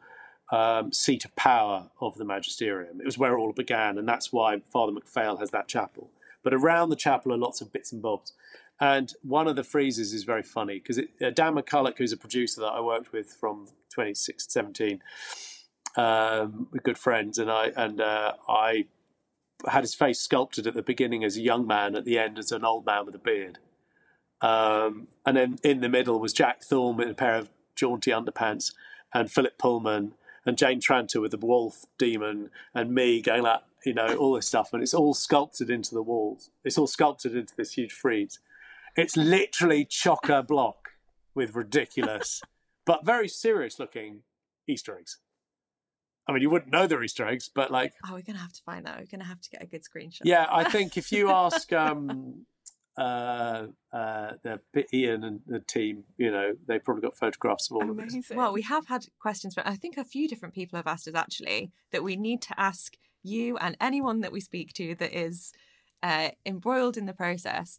[0.51, 3.01] um, seat of power of the magisterium.
[3.01, 6.09] It was where it all began, and that's why Father MacPhail has that chapel.
[6.43, 8.33] But around the chapel are lots of bits and bobs.
[8.79, 12.61] And one of the friezes is very funny because uh, Dan McCulloch, who's a producer
[12.61, 15.01] that I worked with from 2017,
[15.95, 18.85] um, we're good friends, and I and uh, I
[19.69, 22.51] had his face sculpted at the beginning as a young man, at the end as
[22.51, 23.59] an old man with a beard.
[24.41, 28.73] Um, and then in the middle was Jack Thorne in a pair of jaunty underpants,
[29.13, 30.13] and Philip Pullman,
[30.45, 34.47] and Jane Tranter with the wolf daemon, and me going like, you know, all this
[34.47, 34.73] stuff.
[34.73, 36.49] And it's all sculpted into the walls.
[36.63, 38.39] It's all sculpted into this huge frieze.
[38.95, 40.89] It's literally chocker block
[41.33, 42.41] with ridiculous,
[42.85, 44.23] but very serious looking
[44.67, 45.17] Easter eggs.
[46.27, 47.93] I mean, you wouldn't know they're Easter eggs, but like.
[48.05, 48.97] Oh, we're going to have to find that.
[48.97, 50.21] We're going to have to get a good screenshot.
[50.23, 52.45] Yeah, I think if you ask um,
[52.97, 57.83] uh, uh, the Ian and the team, you know, they've probably got photographs of all
[57.83, 58.19] Amazing.
[58.19, 58.37] of this.
[58.37, 61.15] Well, we have had questions, but I think a few different people have asked us
[61.15, 65.51] actually that we need to ask you and anyone that we speak to that is
[66.03, 67.77] uh, embroiled in the process.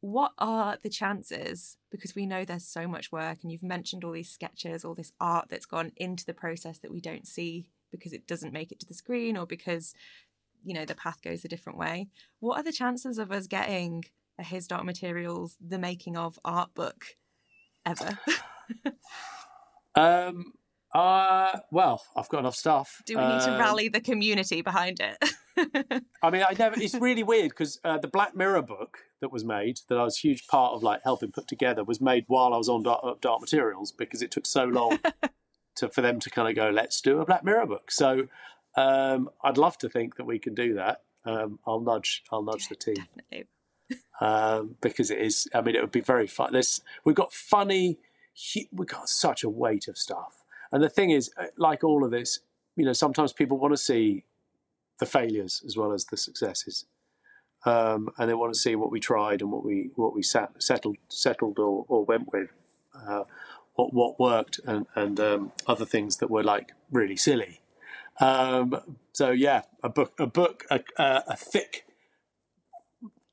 [0.00, 1.76] What are the chances?
[1.90, 5.12] Because we know there's so much work, and you've mentioned all these sketches, all this
[5.20, 7.66] art that's gone into the process that we don't see
[7.96, 9.94] because it doesn't make it to the screen or because
[10.64, 12.08] you know the path goes a different way.
[12.40, 14.04] What are the chances of us getting
[14.38, 17.16] a his dark materials the making of art book
[17.84, 18.18] ever?
[19.94, 20.52] Um
[20.94, 23.02] uh well i've got enough stuff.
[23.06, 25.16] Do we need to Um, rally the community behind it?
[26.22, 26.78] I mean, I never.
[26.78, 30.18] It's really weird because uh, the Black Mirror book that was made, that I was
[30.18, 33.00] a huge part of, like helping put together, was made while I was on Dark,
[33.02, 34.98] uh, Dark Materials because it took so long
[35.76, 37.90] to for them to kind of go, let's do a Black Mirror book.
[37.90, 38.28] So
[38.76, 41.02] um, I'd love to think that we can do that.
[41.24, 42.22] Um, I'll nudge.
[42.30, 43.48] I'll nudge the team definitely
[44.20, 45.48] um, because it is.
[45.54, 46.52] I mean, it would be very fun.
[46.52, 47.98] There's we've got funny.
[48.72, 52.10] We've got such a weight of stuff, and the thing is, uh, like all of
[52.10, 52.40] this,
[52.76, 54.24] you know, sometimes people want to see
[54.98, 56.84] the failures as well as the successes,
[57.64, 60.62] um, and they want to see what we tried and what we what we sat,
[60.62, 62.50] settled settled or, or went with,
[63.08, 63.24] uh,
[63.76, 67.60] what what worked, and and um, other things that were like really silly.
[68.20, 71.84] Um, so yeah, a book, a book, a, a, a thick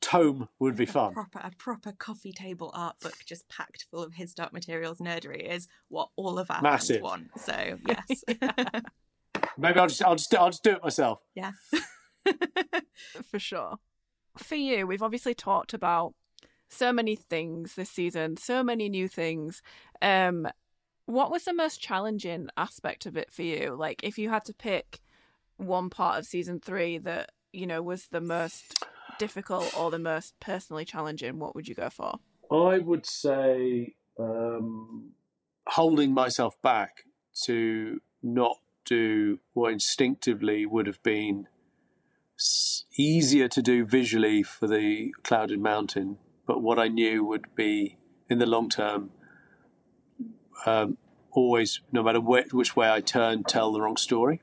[0.01, 1.13] tome would be fun.
[1.13, 5.49] proper a proper coffee table art book just packed full of his dark materials nerdery
[5.49, 6.97] is what all of our Massive.
[6.97, 8.23] fans want so yes
[9.57, 11.19] Maybe I'll just I'll just I'll just do it myself.
[11.35, 11.51] yeah
[13.31, 13.75] for sure.
[14.37, 16.15] For you, we've obviously talked about
[16.74, 19.61] so many things this season, so many new things.
[20.01, 20.47] Um,
[21.05, 23.76] what was the most challenging aspect of it for you?
[23.78, 24.99] Like, if you had to pick
[25.57, 28.86] one part of season three that you know was the most
[29.19, 32.19] difficult or the most personally challenging, what would you go for?
[32.51, 35.11] I would say um,
[35.67, 37.05] holding myself back
[37.45, 41.47] to not do what instinctively would have been
[42.97, 47.97] easier to do visually for the clouded mountain, but what I knew would be
[48.29, 49.11] in the long term.
[50.65, 50.97] Um,
[51.31, 54.41] always, no matter wh- which way I turn, tell the wrong story.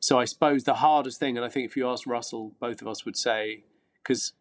[0.00, 2.88] So I suppose the hardest thing, and I think if you ask Russell, both of
[2.88, 3.64] us would say,
[4.02, 4.32] because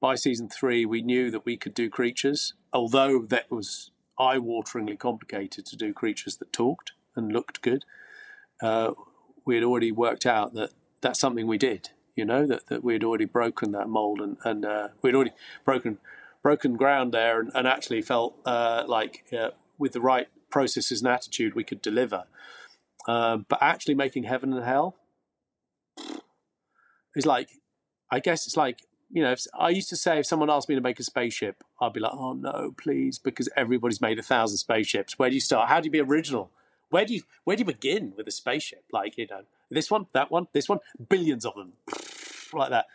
[0.00, 4.98] by season three, we knew that we could do creatures, although that was eye wateringly
[4.98, 7.84] complicated to do creatures that talked and looked good.
[8.60, 8.92] Uh,
[9.44, 10.70] we had already worked out that
[11.00, 14.36] that's something we did, you know, that, that we had already broken that mold and,
[14.44, 15.32] and uh, we'd already
[15.64, 15.98] broken
[16.42, 21.10] broken ground there and, and actually felt uh, like uh, with the right processes and
[21.10, 22.24] attitude we could deliver.
[23.06, 24.96] Um, but actually making heaven and hell
[27.14, 27.48] is like,
[28.10, 28.80] I guess it's like
[29.12, 31.62] you know, if, I used to say if someone asked me to make a spaceship,
[31.80, 35.18] I'd be like, oh no, please, because everybody's made a thousand spaceships.
[35.18, 35.68] Where do you start?
[35.68, 36.50] How do you be original?
[36.92, 38.84] Where do you where do you begin with a spaceship?
[38.92, 41.72] Like you know, this one, that one, this one, billions of them,
[42.52, 42.86] like that.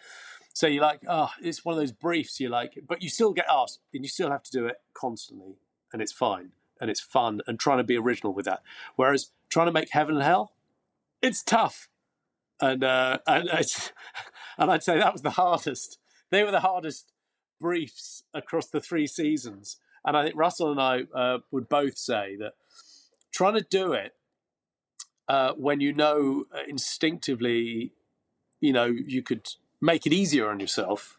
[0.54, 2.40] So you're like, oh, it's one of those briefs.
[2.40, 5.56] You're like, but you still get asked, and you still have to do it constantly,
[5.92, 8.62] and it's fine, and it's fun, and trying to be original with that.
[8.96, 10.54] Whereas trying to make heaven and hell,
[11.22, 11.90] it's tough,
[12.62, 13.50] and uh, and
[14.58, 15.98] and I'd say that was the hardest
[16.30, 17.12] they were the hardest
[17.60, 19.78] briefs across the three seasons.
[20.06, 22.54] And I think Russell and I uh, would both say that
[23.32, 24.14] trying to do it
[25.28, 27.94] uh, when you know instinctively,
[28.62, 29.48] you know, you could
[29.82, 31.18] make it easier on yourself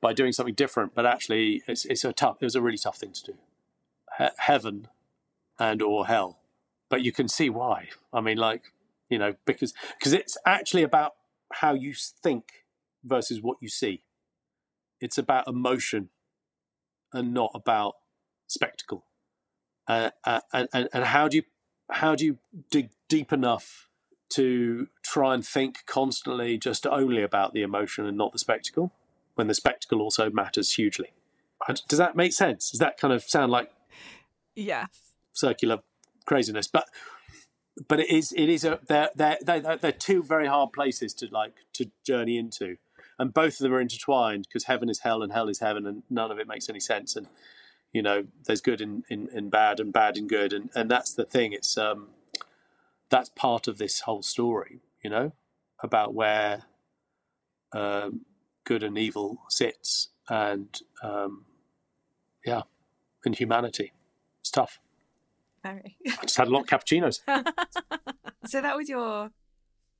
[0.00, 0.94] by doing something different.
[0.94, 2.38] But actually, it's it's a tough.
[2.40, 3.38] It was a really tough thing to do.
[4.18, 4.88] He- heaven
[5.58, 6.40] and or hell,
[6.88, 7.88] but you can see why.
[8.12, 8.72] I mean, like
[9.10, 11.14] you know, because because it's actually about
[11.54, 12.64] how you think
[13.04, 14.02] versus what you see.
[15.00, 16.10] It's about emotion
[17.12, 17.96] and not about
[18.48, 19.04] spectacle.
[19.88, 21.42] Uh, uh, and, and how do you
[21.90, 22.38] how do you
[22.70, 23.88] dig deep enough
[24.28, 28.92] to try and think constantly just only about the emotion and not the spectacle
[29.36, 31.12] when the spectacle also matters hugely?
[31.88, 32.70] Does that make sense?
[32.70, 33.70] Does that kind of sound like
[34.54, 35.14] Yes.
[35.32, 35.78] circular
[36.26, 36.66] craziness?
[36.66, 36.88] But
[37.88, 41.28] but it is it is a they're they're they're, they're two very hard places to
[41.30, 42.76] like to journey into.
[43.18, 46.04] And both of them are intertwined because heaven is hell and hell is heaven and
[46.08, 47.16] none of it makes any sense.
[47.16, 47.26] And
[47.92, 50.52] you know there's good in in, in bad and bad in good.
[50.52, 51.52] And and that's the thing.
[51.52, 52.08] It's um
[53.10, 55.32] that's part of this whole story you know
[55.82, 56.64] about where
[57.72, 58.22] um
[58.64, 61.44] good and evil sits and um
[62.44, 62.62] yeah
[63.24, 63.92] and humanity.
[64.40, 64.80] It's tough.
[65.62, 65.96] Very.
[66.06, 67.20] i just had a lot of cappuccinos.
[68.46, 69.30] So that was your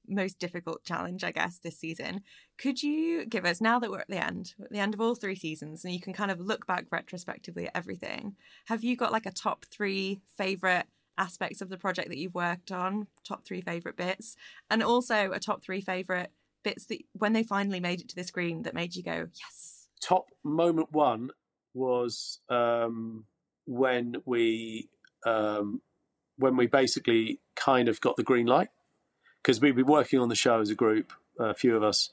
[0.09, 2.23] most difficult challenge, I guess, this season.
[2.59, 5.15] Could you give us, now that we're at the end, at the end of all
[5.15, 8.37] three seasons, and you can kind of look back retrospectively at everything,
[8.67, 10.87] have you got like a top three favourite
[11.17, 14.37] aspects of the project that you've worked on, top three favourite bits,
[14.71, 16.29] and also a top three favourite
[16.65, 19.89] bits that when they finally made it to the screen that made you go, yes?
[20.01, 21.31] top moment one
[21.75, 23.25] was um,
[23.67, 24.89] when we
[25.27, 25.81] um,
[26.37, 28.69] when we basically kind of got the green light
[29.43, 32.11] because we'd been working on the show as a group, a few of us,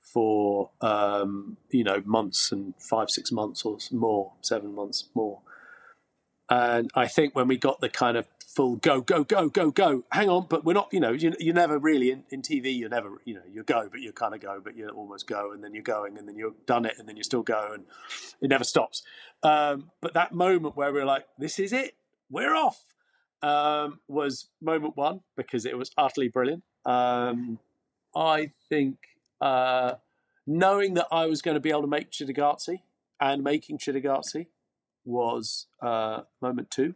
[0.00, 5.40] for um, you know months and five, six months or more, seven months more.
[6.50, 8.26] And I think when we got the kind of
[8.58, 11.54] full go, go, go, go, go, hang on, but we're not, you know, you, you're
[11.54, 14.40] never really in, in TV, you're never, you know, you go, but you kind of
[14.40, 17.08] go, but you almost go, and then you're going, and then you've done it, and
[17.08, 17.84] then you still go, and
[18.40, 19.02] it never stops.
[19.42, 21.94] Um, but that moment where we're like, this is it,
[22.30, 22.82] we're off,
[23.42, 26.64] um, was moment one because it was utterly brilliant.
[26.84, 27.58] Um,
[28.14, 28.96] I think
[29.40, 29.94] uh,
[30.46, 32.80] knowing that I was going to be able to make Cittàgazze
[33.20, 34.46] and making Cittàgazze
[35.04, 36.94] was uh, moment two,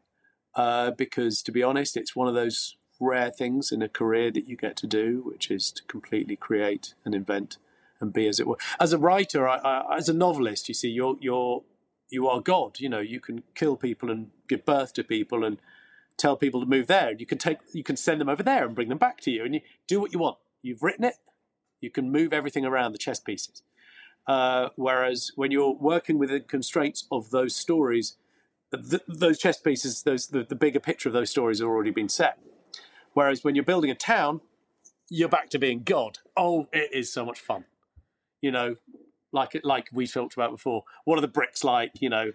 [0.55, 4.47] uh, because to be honest, it's one of those rare things in a career that
[4.47, 7.59] you get to do, which is to completely create and invent
[8.01, 8.59] and be as it were.
[8.81, 11.63] As a writer, I, I, as a novelist, you see, you're you're
[12.11, 12.81] you are God.
[12.81, 15.59] You know, you can kill people and give birth to people and
[16.17, 17.13] tell people to move there.
[17.13, 19.45] You can take you can send them over there and bring them back to you,
[19.45, 20.39] and you do what you want.
[20.63, 21.15] You've written it.
[21.81, 23.63] You can move everything around the chess pieces.
[24.27, 28.17] Uh, whereas when you're working with the constraints of those stories,
[28.73, 32.09] th- those chess pieces, those the, the bigger picture of those stories have already been
[32.09, 32.39] set.
[33.15, 34.41] Whereas when you're building a town,
[35.11, 36.19] you're back to being God.
[36.37, 37.65] Oh, it is so much fun.
[38.41, 38.77] You know,
[39.33, 40.85] like like we talked about before.
[41.05, 41.93] What are the bricks like?
[42.01, 42.33] You know,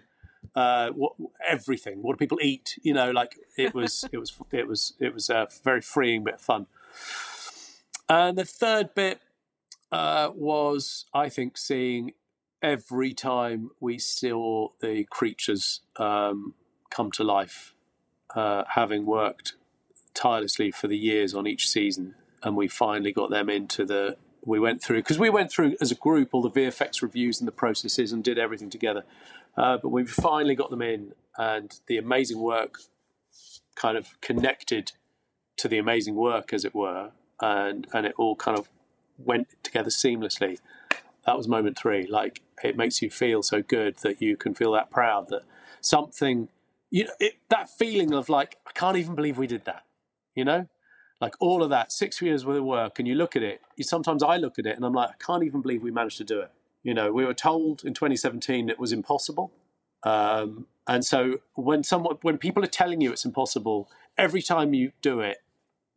[0.54, 1.12] uh, what
[1.46, 2.02] everything.
[2.02, 2.78] What do people eat?
[2.82, 6.34] You know, like it was, it was, it was, it was a very freeing bit
[6.34, 6.66] of fun.
[8.08, 9.20] And the third bit
[9.92, 12.12] uh, was, I think, seeing
[12.62, 16.54] every time we saw the creatures um,
[16.90, 17.74] come to life,
[18.34, 19.54] uh, having worked
[20.14, 24.16] tirelessly for the years on each season, and we finally got them into the.
[24.44, 27.46] We went through because we went through as a group all the VFX reviews and
[27.46, 29.04] the processes and did everything together.
[29.58, 32.78] Uh, but we finally got them in, and the amazing work
[33.74, 34.92] kind of connected
[35.56, 38.68] to the amazing work, as it were, and and it all kind of
[39.18, 40.58] went together seamlessly.
[41.26, 42.06] That was moment three.
[42.06, 45.42] Like it makes you feel so good that you can feel that proud that
[45.80, 46.48] something,
[46.90, 49.82] you know, it, that feeling of like I can't even believe we did that.
[50.36, 50.68] You know,
[51.20, 53.60] like all of that six years worth of work, and you look at it.
[53.76, 56.18] You, sometimes I look at it and I'm like, I can't even believe we managed
[56.18, 56.52] to do it.
[56.82, 59.52] You know, we were told in 2017 it was impossible,
[60.04, 64.92] um, and so when someone, when people are telling you it's impossible, every time you
[65.02, 65.38] do it,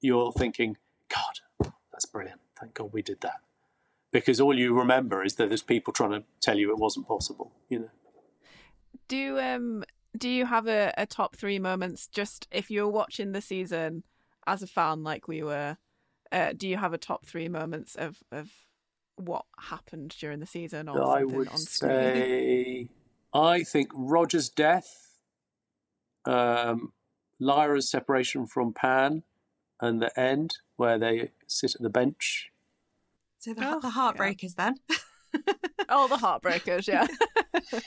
[0.02, 0.78] you're thinking,
[1.10, 2.42] God, that's brilliant.
[2.60, 3.42] Thank God we did that.
[4.12, 7.54] Because all you remember is that there's people trying to tell you it wasn't possible,
[7.70, 7.90] you know.
[9.08, 9.84] Do um
[10.18, 14.04] do you have a, a top three moments just if you're watching the season
[14.46, 15.78] as a fan like we were,
[16.32, 18.50] uh, do you have a top three moments of, of
[19.26, 21.92] what happened during the season or I something would on screen?
[21.92, 22.90] say,
[23.34, 25.18] I think Roger's death,
[26.26, 26.94] um,
[27.40, 29.24] Lyra's separation from Pan,
[29.80, 32.52] and the end where they sit at the bench.
[33.40, 33.94] So the, Oh, the yeah.
[33.94, 34.76] heartbreakers then.
[35.94, 37.08] Oh, the heartbreakers, yeah.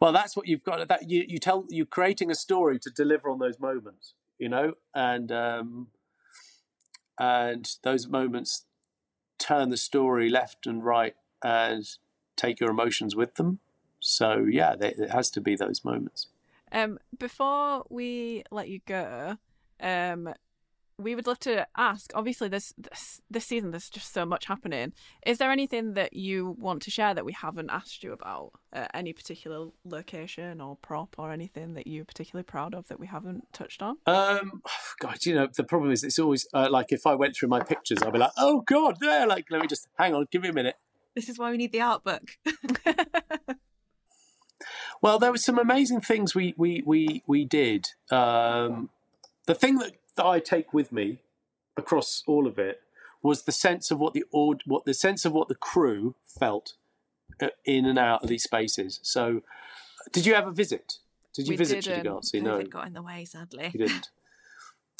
[0.00, 0.86] Well, that's what you've got.
[0.88, 4.74] That you you tell you're creating a story to deliver on those moments, you know,
[4.94, 5.88] and um,
[7.20, 8.64] and those moments
[9.42, 11.84] turn the story left and right, and
[12.36, 13.58] take your emotions with them.
[14.00, 16.28] So yeah, it has to be those moments.
[16.70, 19.36] Um, before we let you go,
[19.80, 20.32] um,
[20.98, 22.12] we would love to ask.
[22.14, 24.92] Obviously, this, this this season there's just so much happening.
[25.26, 28.52] Is there anything that you want to share that we haven't asked you about?
[28.72, 33.06] Uh, any particular location or prop or anything that you're particularly proud of that we
[33.06, 33.96] haven't touched on?
[34.06, 34.62] Um,
[35.00, 37.60] God, you know the problem is it's always uh, like if I went through my
[37.60, 39.26] pictures, I'd be like, oh God, there.
[39.26, 40.76] Like, let me just hang on, give me a minute.
[41.14, 42.38] This is why we need the art book.
[45.02, 47.88] well, there were some amazing things we we we we did.
[48.10, 48.90] Um,
[49.46, 51.18] the thing that that I take with me
[51.76, 52.80] across all of it
[53.22, 56.74] was the sense of what the what the sense of what the crew felt
[57.40, 58.98] uh, in and out of these spaces.
[59.02, 59.42] So,
[60.12, 60.98] did you ever visit?
[61.34, 62.04] Did you We visit didn't.
[62.06, 62.40] Cittàgazze?
[62.40, 63.70] COVID No, got in the way, sadly.
[63.72, 64.10] you didn't.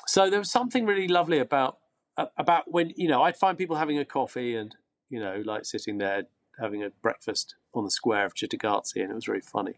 [0.06, 1.78] So there was something really lovely about
[2.36, 4.74] about when you know I'd find people having a coffee and
[5.10, 6.24] you know like sitting there
[6.60, 9.74] having a breakfast on the square of Cittàgazze, and it was very funny.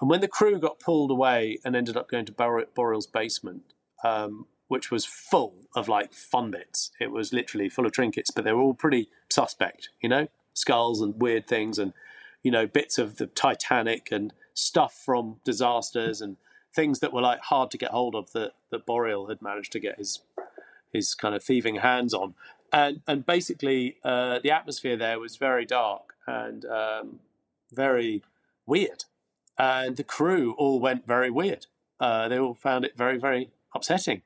[0.00, 3.62] And when the crew got pulled away and ended up going to Bor- Boreal's basement,
[4.04, 8.42] um, which was full of like fun bits, it was literally full of trinkets, but
[8.42, 11.92] they were all pretty suspect, you know, skulls and weird things, and
[12.42, 16.38] you know bits of the Titanic and stuff from disasters and
[16.74, 19.78] things that were like hard to get hold of that that Boreal had managed to
[19.78, 20.22] get his
[20.92, 22.34] his kind of thieving hands on,
[22.72, 27.20] and and basically uh, the atmosphere there was very dark and um,
[27.72, 28.24] very
[28.66, 29.04] weird,
[29.56, 31.66] and the crew all went very weird.
[32.00, 34.22] Uh, they all found it very very upsetting,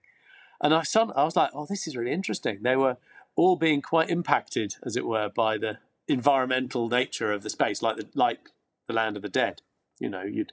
[0.60, 2.60] and I I was like, oh, this is really interesting.
[2.62, 2.96] They were
[3.36, 5.78] all being quite impacted, as it were, by the
[6.08, 8.50] environmental nature of the space, like the like
[8.86, 9.62] the land of the dead.
[10.00, 10.52] You know, you'd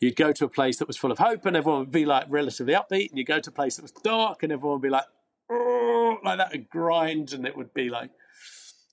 [0.00, 2.26] you'd go to a place that was full of hope, and everyone would be like
[2.28, 4.90] relatively upbeat, and you go to a place that was dark, and everyone would be
[4.90, 5.06] like,
[5.50, 8.10] "Oh," like that, and grind, and it would be like.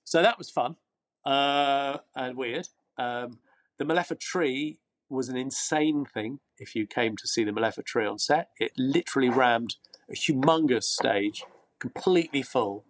[0.04, 0.76] So that was fun
[1.24, 2.68] uh, and weird.
[2.96, 3.40] Um,
[3.78, 4.78] the Mulefa tree
[5.10, 6.38] was an insane thing.
[6.58, 9.76] If you came to see the Mulefa tree on set, it literally rammed
[10.10, 11.44] a humongous stage,
[11.78, 12.84] completely full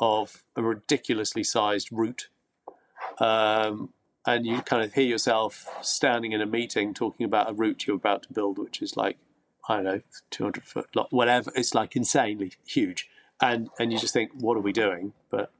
[0.00, 2.28] of a ridiculously sized root.
[3.18, 3.90] Um,
[4.26, 7.96] and you kind of hear yourself standing in a meeting talking about a route you're
[7.96, 9.18] about to build, which is like,
[9.68, 10.00] I don't know,
[10.30, 11.50] 200 foot, whatever.
[11.54, 13.08] It's like insanely huge.
[13.40, 15.12] And, and you just think, what are we doing?
[15.30, 15.52] But,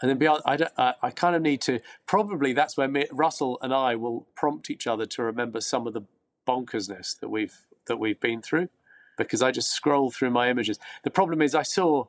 [0.00, 3.06] and then beyond, I, don't, I, I kind of need to, probably that's where me,
[3.10, 6.02] Russell and I will prompt each other to remember some of the
[6.46, 8.68] bonkersness that we've, that we've been through.
[9.18, 10.78] Because I just scroll through my images.
[11.04, 12.06] The problem is I saw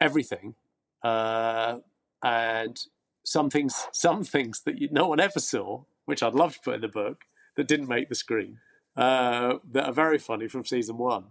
[0.00, 0.54] everything,
[1.02, 1.78] uh,
[2.22, 2.78] and
[3.24, 6.74] some things, some things that you, no one ever saw, which I'd love to put
[6.76, 7.24] in the book,
[7.56, 8.58] that didn't make the screen,
[8.96, 11.26] uh, that are very funny from season one.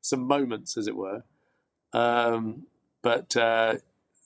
[0.00, 1.24] Some moments, as it were.
[1.92, 2.66] Um,
[3.02, 3.76] but uh,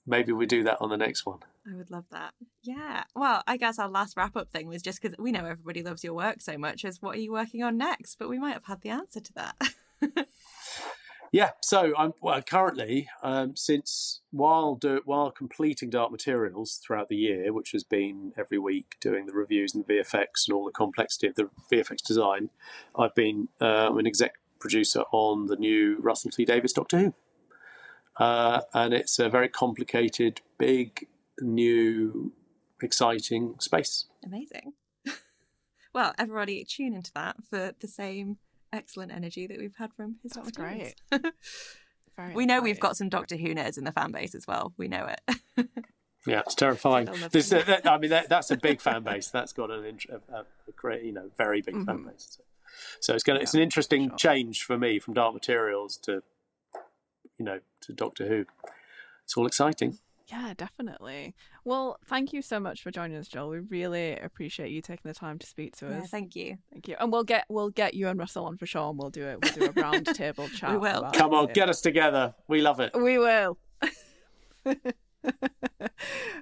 [0.06, 1.40] maybe we do that on the next one.
[1.70, 2.34] I would love that.
[2.62, 3.04] Yeah.
[3.16, 6.04] Well, I guess our last wrap up thing was just because we know everybody loves
[6.04, 8.16] your work so much, is what are you working on next?
[8.18, 9.56] But we might have had the answer to that.
[11.34, 17.16] Yeah, so I'm well, currently um, since while do, while completing Dark Materials throughout the
[17.16, 20.70] year, which has been every week doing the reviews and the VFX and all the
[20.70, 22.50] complexity of the VFX design,
[22.96, 27.14] I've been uh, an exec producer on the new Russell T Davies Doctor Who,
[28.16, 31.08] uh, and it's a very complicated, big,
[31.40, 32.32] new,
[32.80, 34.04] exciting space.
[34.24, 34.74] Amazing.
[35.92, 38.38] well, everybody tune into that for the same
[38.74, 40.68] excellent energy that we've had from his That's Doctor
[41.10, 41.20] Who's.
[42.16, 44.72] Very we know we've got some Doctor Who nerds in the fan base as well.
[44.76, 45.68] We know it.
[46.26, 47.06] Yeah, it's terrifying.
[47.10, 49.28] I'll This, uh, that- I mean, that, that's a big fan base.
[49.28, 52.06] That's got an int- a, a, a great, you know, very big fan Mhm.
[52.12, 52.38] base.
[52.38, 52.42] So,
[53.00, 53.38] so it's going.
[53.38, 54.16] to It's an interesting sure.
[54.16, 56.22] change for me from Dark Materials to,
[57.38, 58.46] you know, to Doctor Who.
[59.24, 59.98] It's all exciting.
[60.28, 61.34] Yeah, definitely.
[61.64, 63.50] Well, thank you so much for joining us, Joel.
[63.50, 66.10] We really appreciate you taking the time to speak to Yeah, us.
[66.10, 66.56] thank you.
[66.72, 66.96] Thank you.
[66.98, 69.38] And we'll get we'll get you and Russell on for sure, and we'll do it.
[69.42, 70.70] We'll do a round table chat.
[70.70, 71.10] We will.
[71.12, 71.54] Come on, it.
[71.54, 72.34] get us together.
[72.48, 72.92] We love it.
[72.94, 73.58] We will.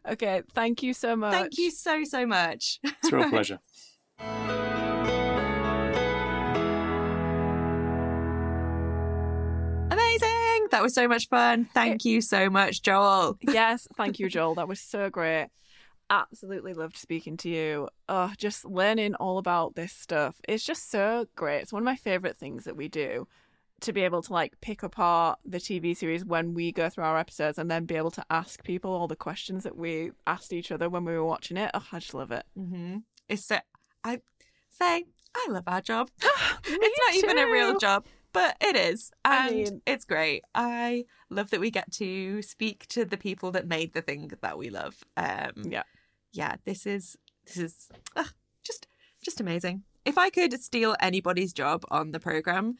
[0.08, 1.32] okay, thank you so much.
[1.32, 2.78] Thank you so, so much.
[2.84, 3.58] It's a real pleasure.
[10.72, 11.66] That was so much fun.
[11.74, 13.36] Thank you so much, Joel.
[13.42, 14.54] yes, thank you, Joel.
[14.54, 15.48] That was so great.
[16.08, 17.88] Absolutely loved speaking to you.
[18.08, 20.40] Oh, just learning all about this stuff.
[20.48, 21.60] It's just so great.
[21.60, 23.28] It's one of my favorite things that we do
[23.82, 27.18] to be able to like pick apart the TV series when we go through our
[27.18, 30.72] episodes and then be able to ask people all the questions that we asked each
[30.72, 31.70] other when we were watching it.
[31.74, 32.44] Oh, I just love it.
[32.58, 32.98] Mm-hmm.
[33.28, 33.58] It's so,
[34.04, 34.20] I,
[34.70, 35.04] say
[35.34, 36.10] I love our job.
[36.64, 39.10] It's not even a real job, but it is.
[39.24, 40.42] I And mean- it's great.
[40.54, 44.58] I love that we get to speak to the people that made the thing that
[44.58, 45.02] we love.
[45.16, 45.82] Um, Yeah.
[46.32, 47.16] yeah, this is
[47.46, 48.86] this is ugh, just
[49.22, 49.82] just amazing.
[50.04, 52.76] If I could steal anybody's job on the program,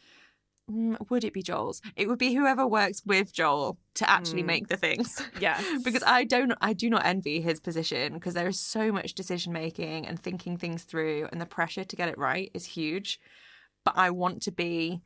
[0.70, 1.80] mm, would it be Joel's?
[1.96, 4.46] It would be whoever works with Joel to actually Mm.
[4.46, 5.20] make the things.
[5.40, 5.60] Yeah.
[5.84, 9.52] because I don't I do not envy his position because there is so much decision
[9.52, 13.20] making and thinking things through and the pressure to get it right is huge.
[13.84, 15.02] But I want to be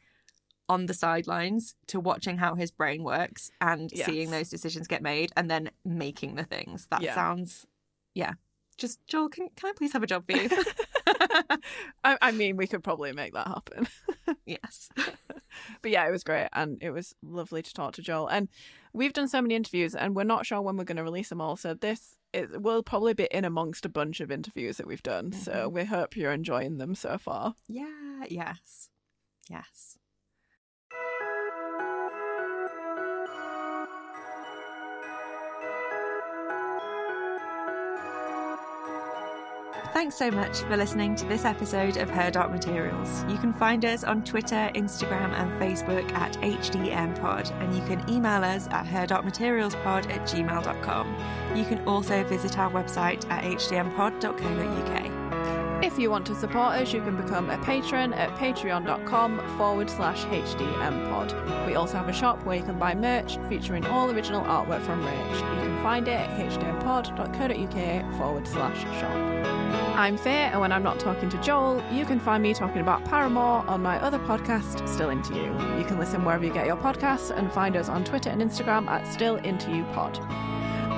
[0.68, 4.06] on the sidelines to watching how his brain works and Yes.
[4.06, 6.86] seeing those decisions get made and then making the things.
[6.90, 7.14] That Yeah.
[7.14, 7.66] sounds
[8.14, 8.34] yeah.
[8.78, 10.48] Just Joel, can can I please have a job for you?
[12.04, 13.86] I, I mean, we could probably make that happen.
[14.46, 14.90] yes.
[15.82, 18.28] But yeah, it was great and it was lovely to talk to Joel.
[18.28, 18.48] And
[18.92, 21.40] we've done so many interviews and we're not sure when we're going to release them
[21.40, 21.56] all.
[21.56, 25.32] So this it will probably be in amongst a bunch of interviews that we've done.
[25.32, 25.74] So mm-hmm.
[25.74, 27.54] we hope you're enjoying them so far.
[27.68, 28.90] Yeah, yes.
[29.48, 29.96] Yes.
[39.96, 43.24] Thanks so much for listening to this episode of Her Dark Materials.
[43.30, 48.44] You can find us on Twitter, Instagram, and Facebook at HDMPod, and you can email
[48.44, 51.16] us at herdarkmaterialspod at gmail.com.
[51.56, 55.15] You can also visit our website at hdmpod.co.uk.
[55.86, 60.24] If you want to support us, you can become a patron at patreon.com forward slash
[60.24, 61.64] HDMpod.
[61.64, 65.00] We also have a shop where you can buy merch featuring all original artwork from
[65.04, 65.34] Rach.
[65.34, 69.46] You can find it at hdmpod.co.uk forward slash shop.
[69.96, 73.04] I'm Faye, and when I'm not talking to Joel, you can find me talking about
[73.04, 75.52] Paramore on my other podcast, Still Into You.
[75.78, 78.88] You can listen wherever you get your podcasts and find us on Twitter and Instagram
[78.88, 80.18] at Still Into You Pod.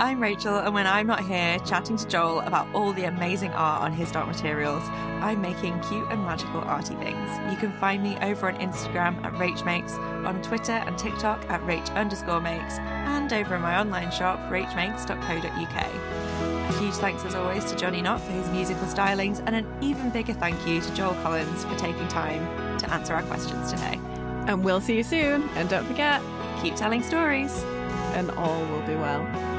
[0.00, 3.82] I'm Rachel, and when I'm not here chatting to Joel about all the amazing art
[3.82, 4.84] on his dark materials,
[5.20, 7.28] I'm making cute and magical arty things.
[7.50, 11.92] You can find me over on Instagram at RachMakes, on Twitter and TikTok at Rach
[11.96, 15.86] underscore makes, and over in my online shop, rachmakes.co.uk.
[16.70, 20.10] A huge thanks as always to Johnny Knott for his musical stylings, and an even
[20.10, 23.98] bigger thank you to Joel Collins for taking time to answer our questions today.
[24.46, 26.22] And we'll see you soon, and don't forget,
[26.62, 27.64] Keep telling stories.
[28.14, 29.57] and all will be well.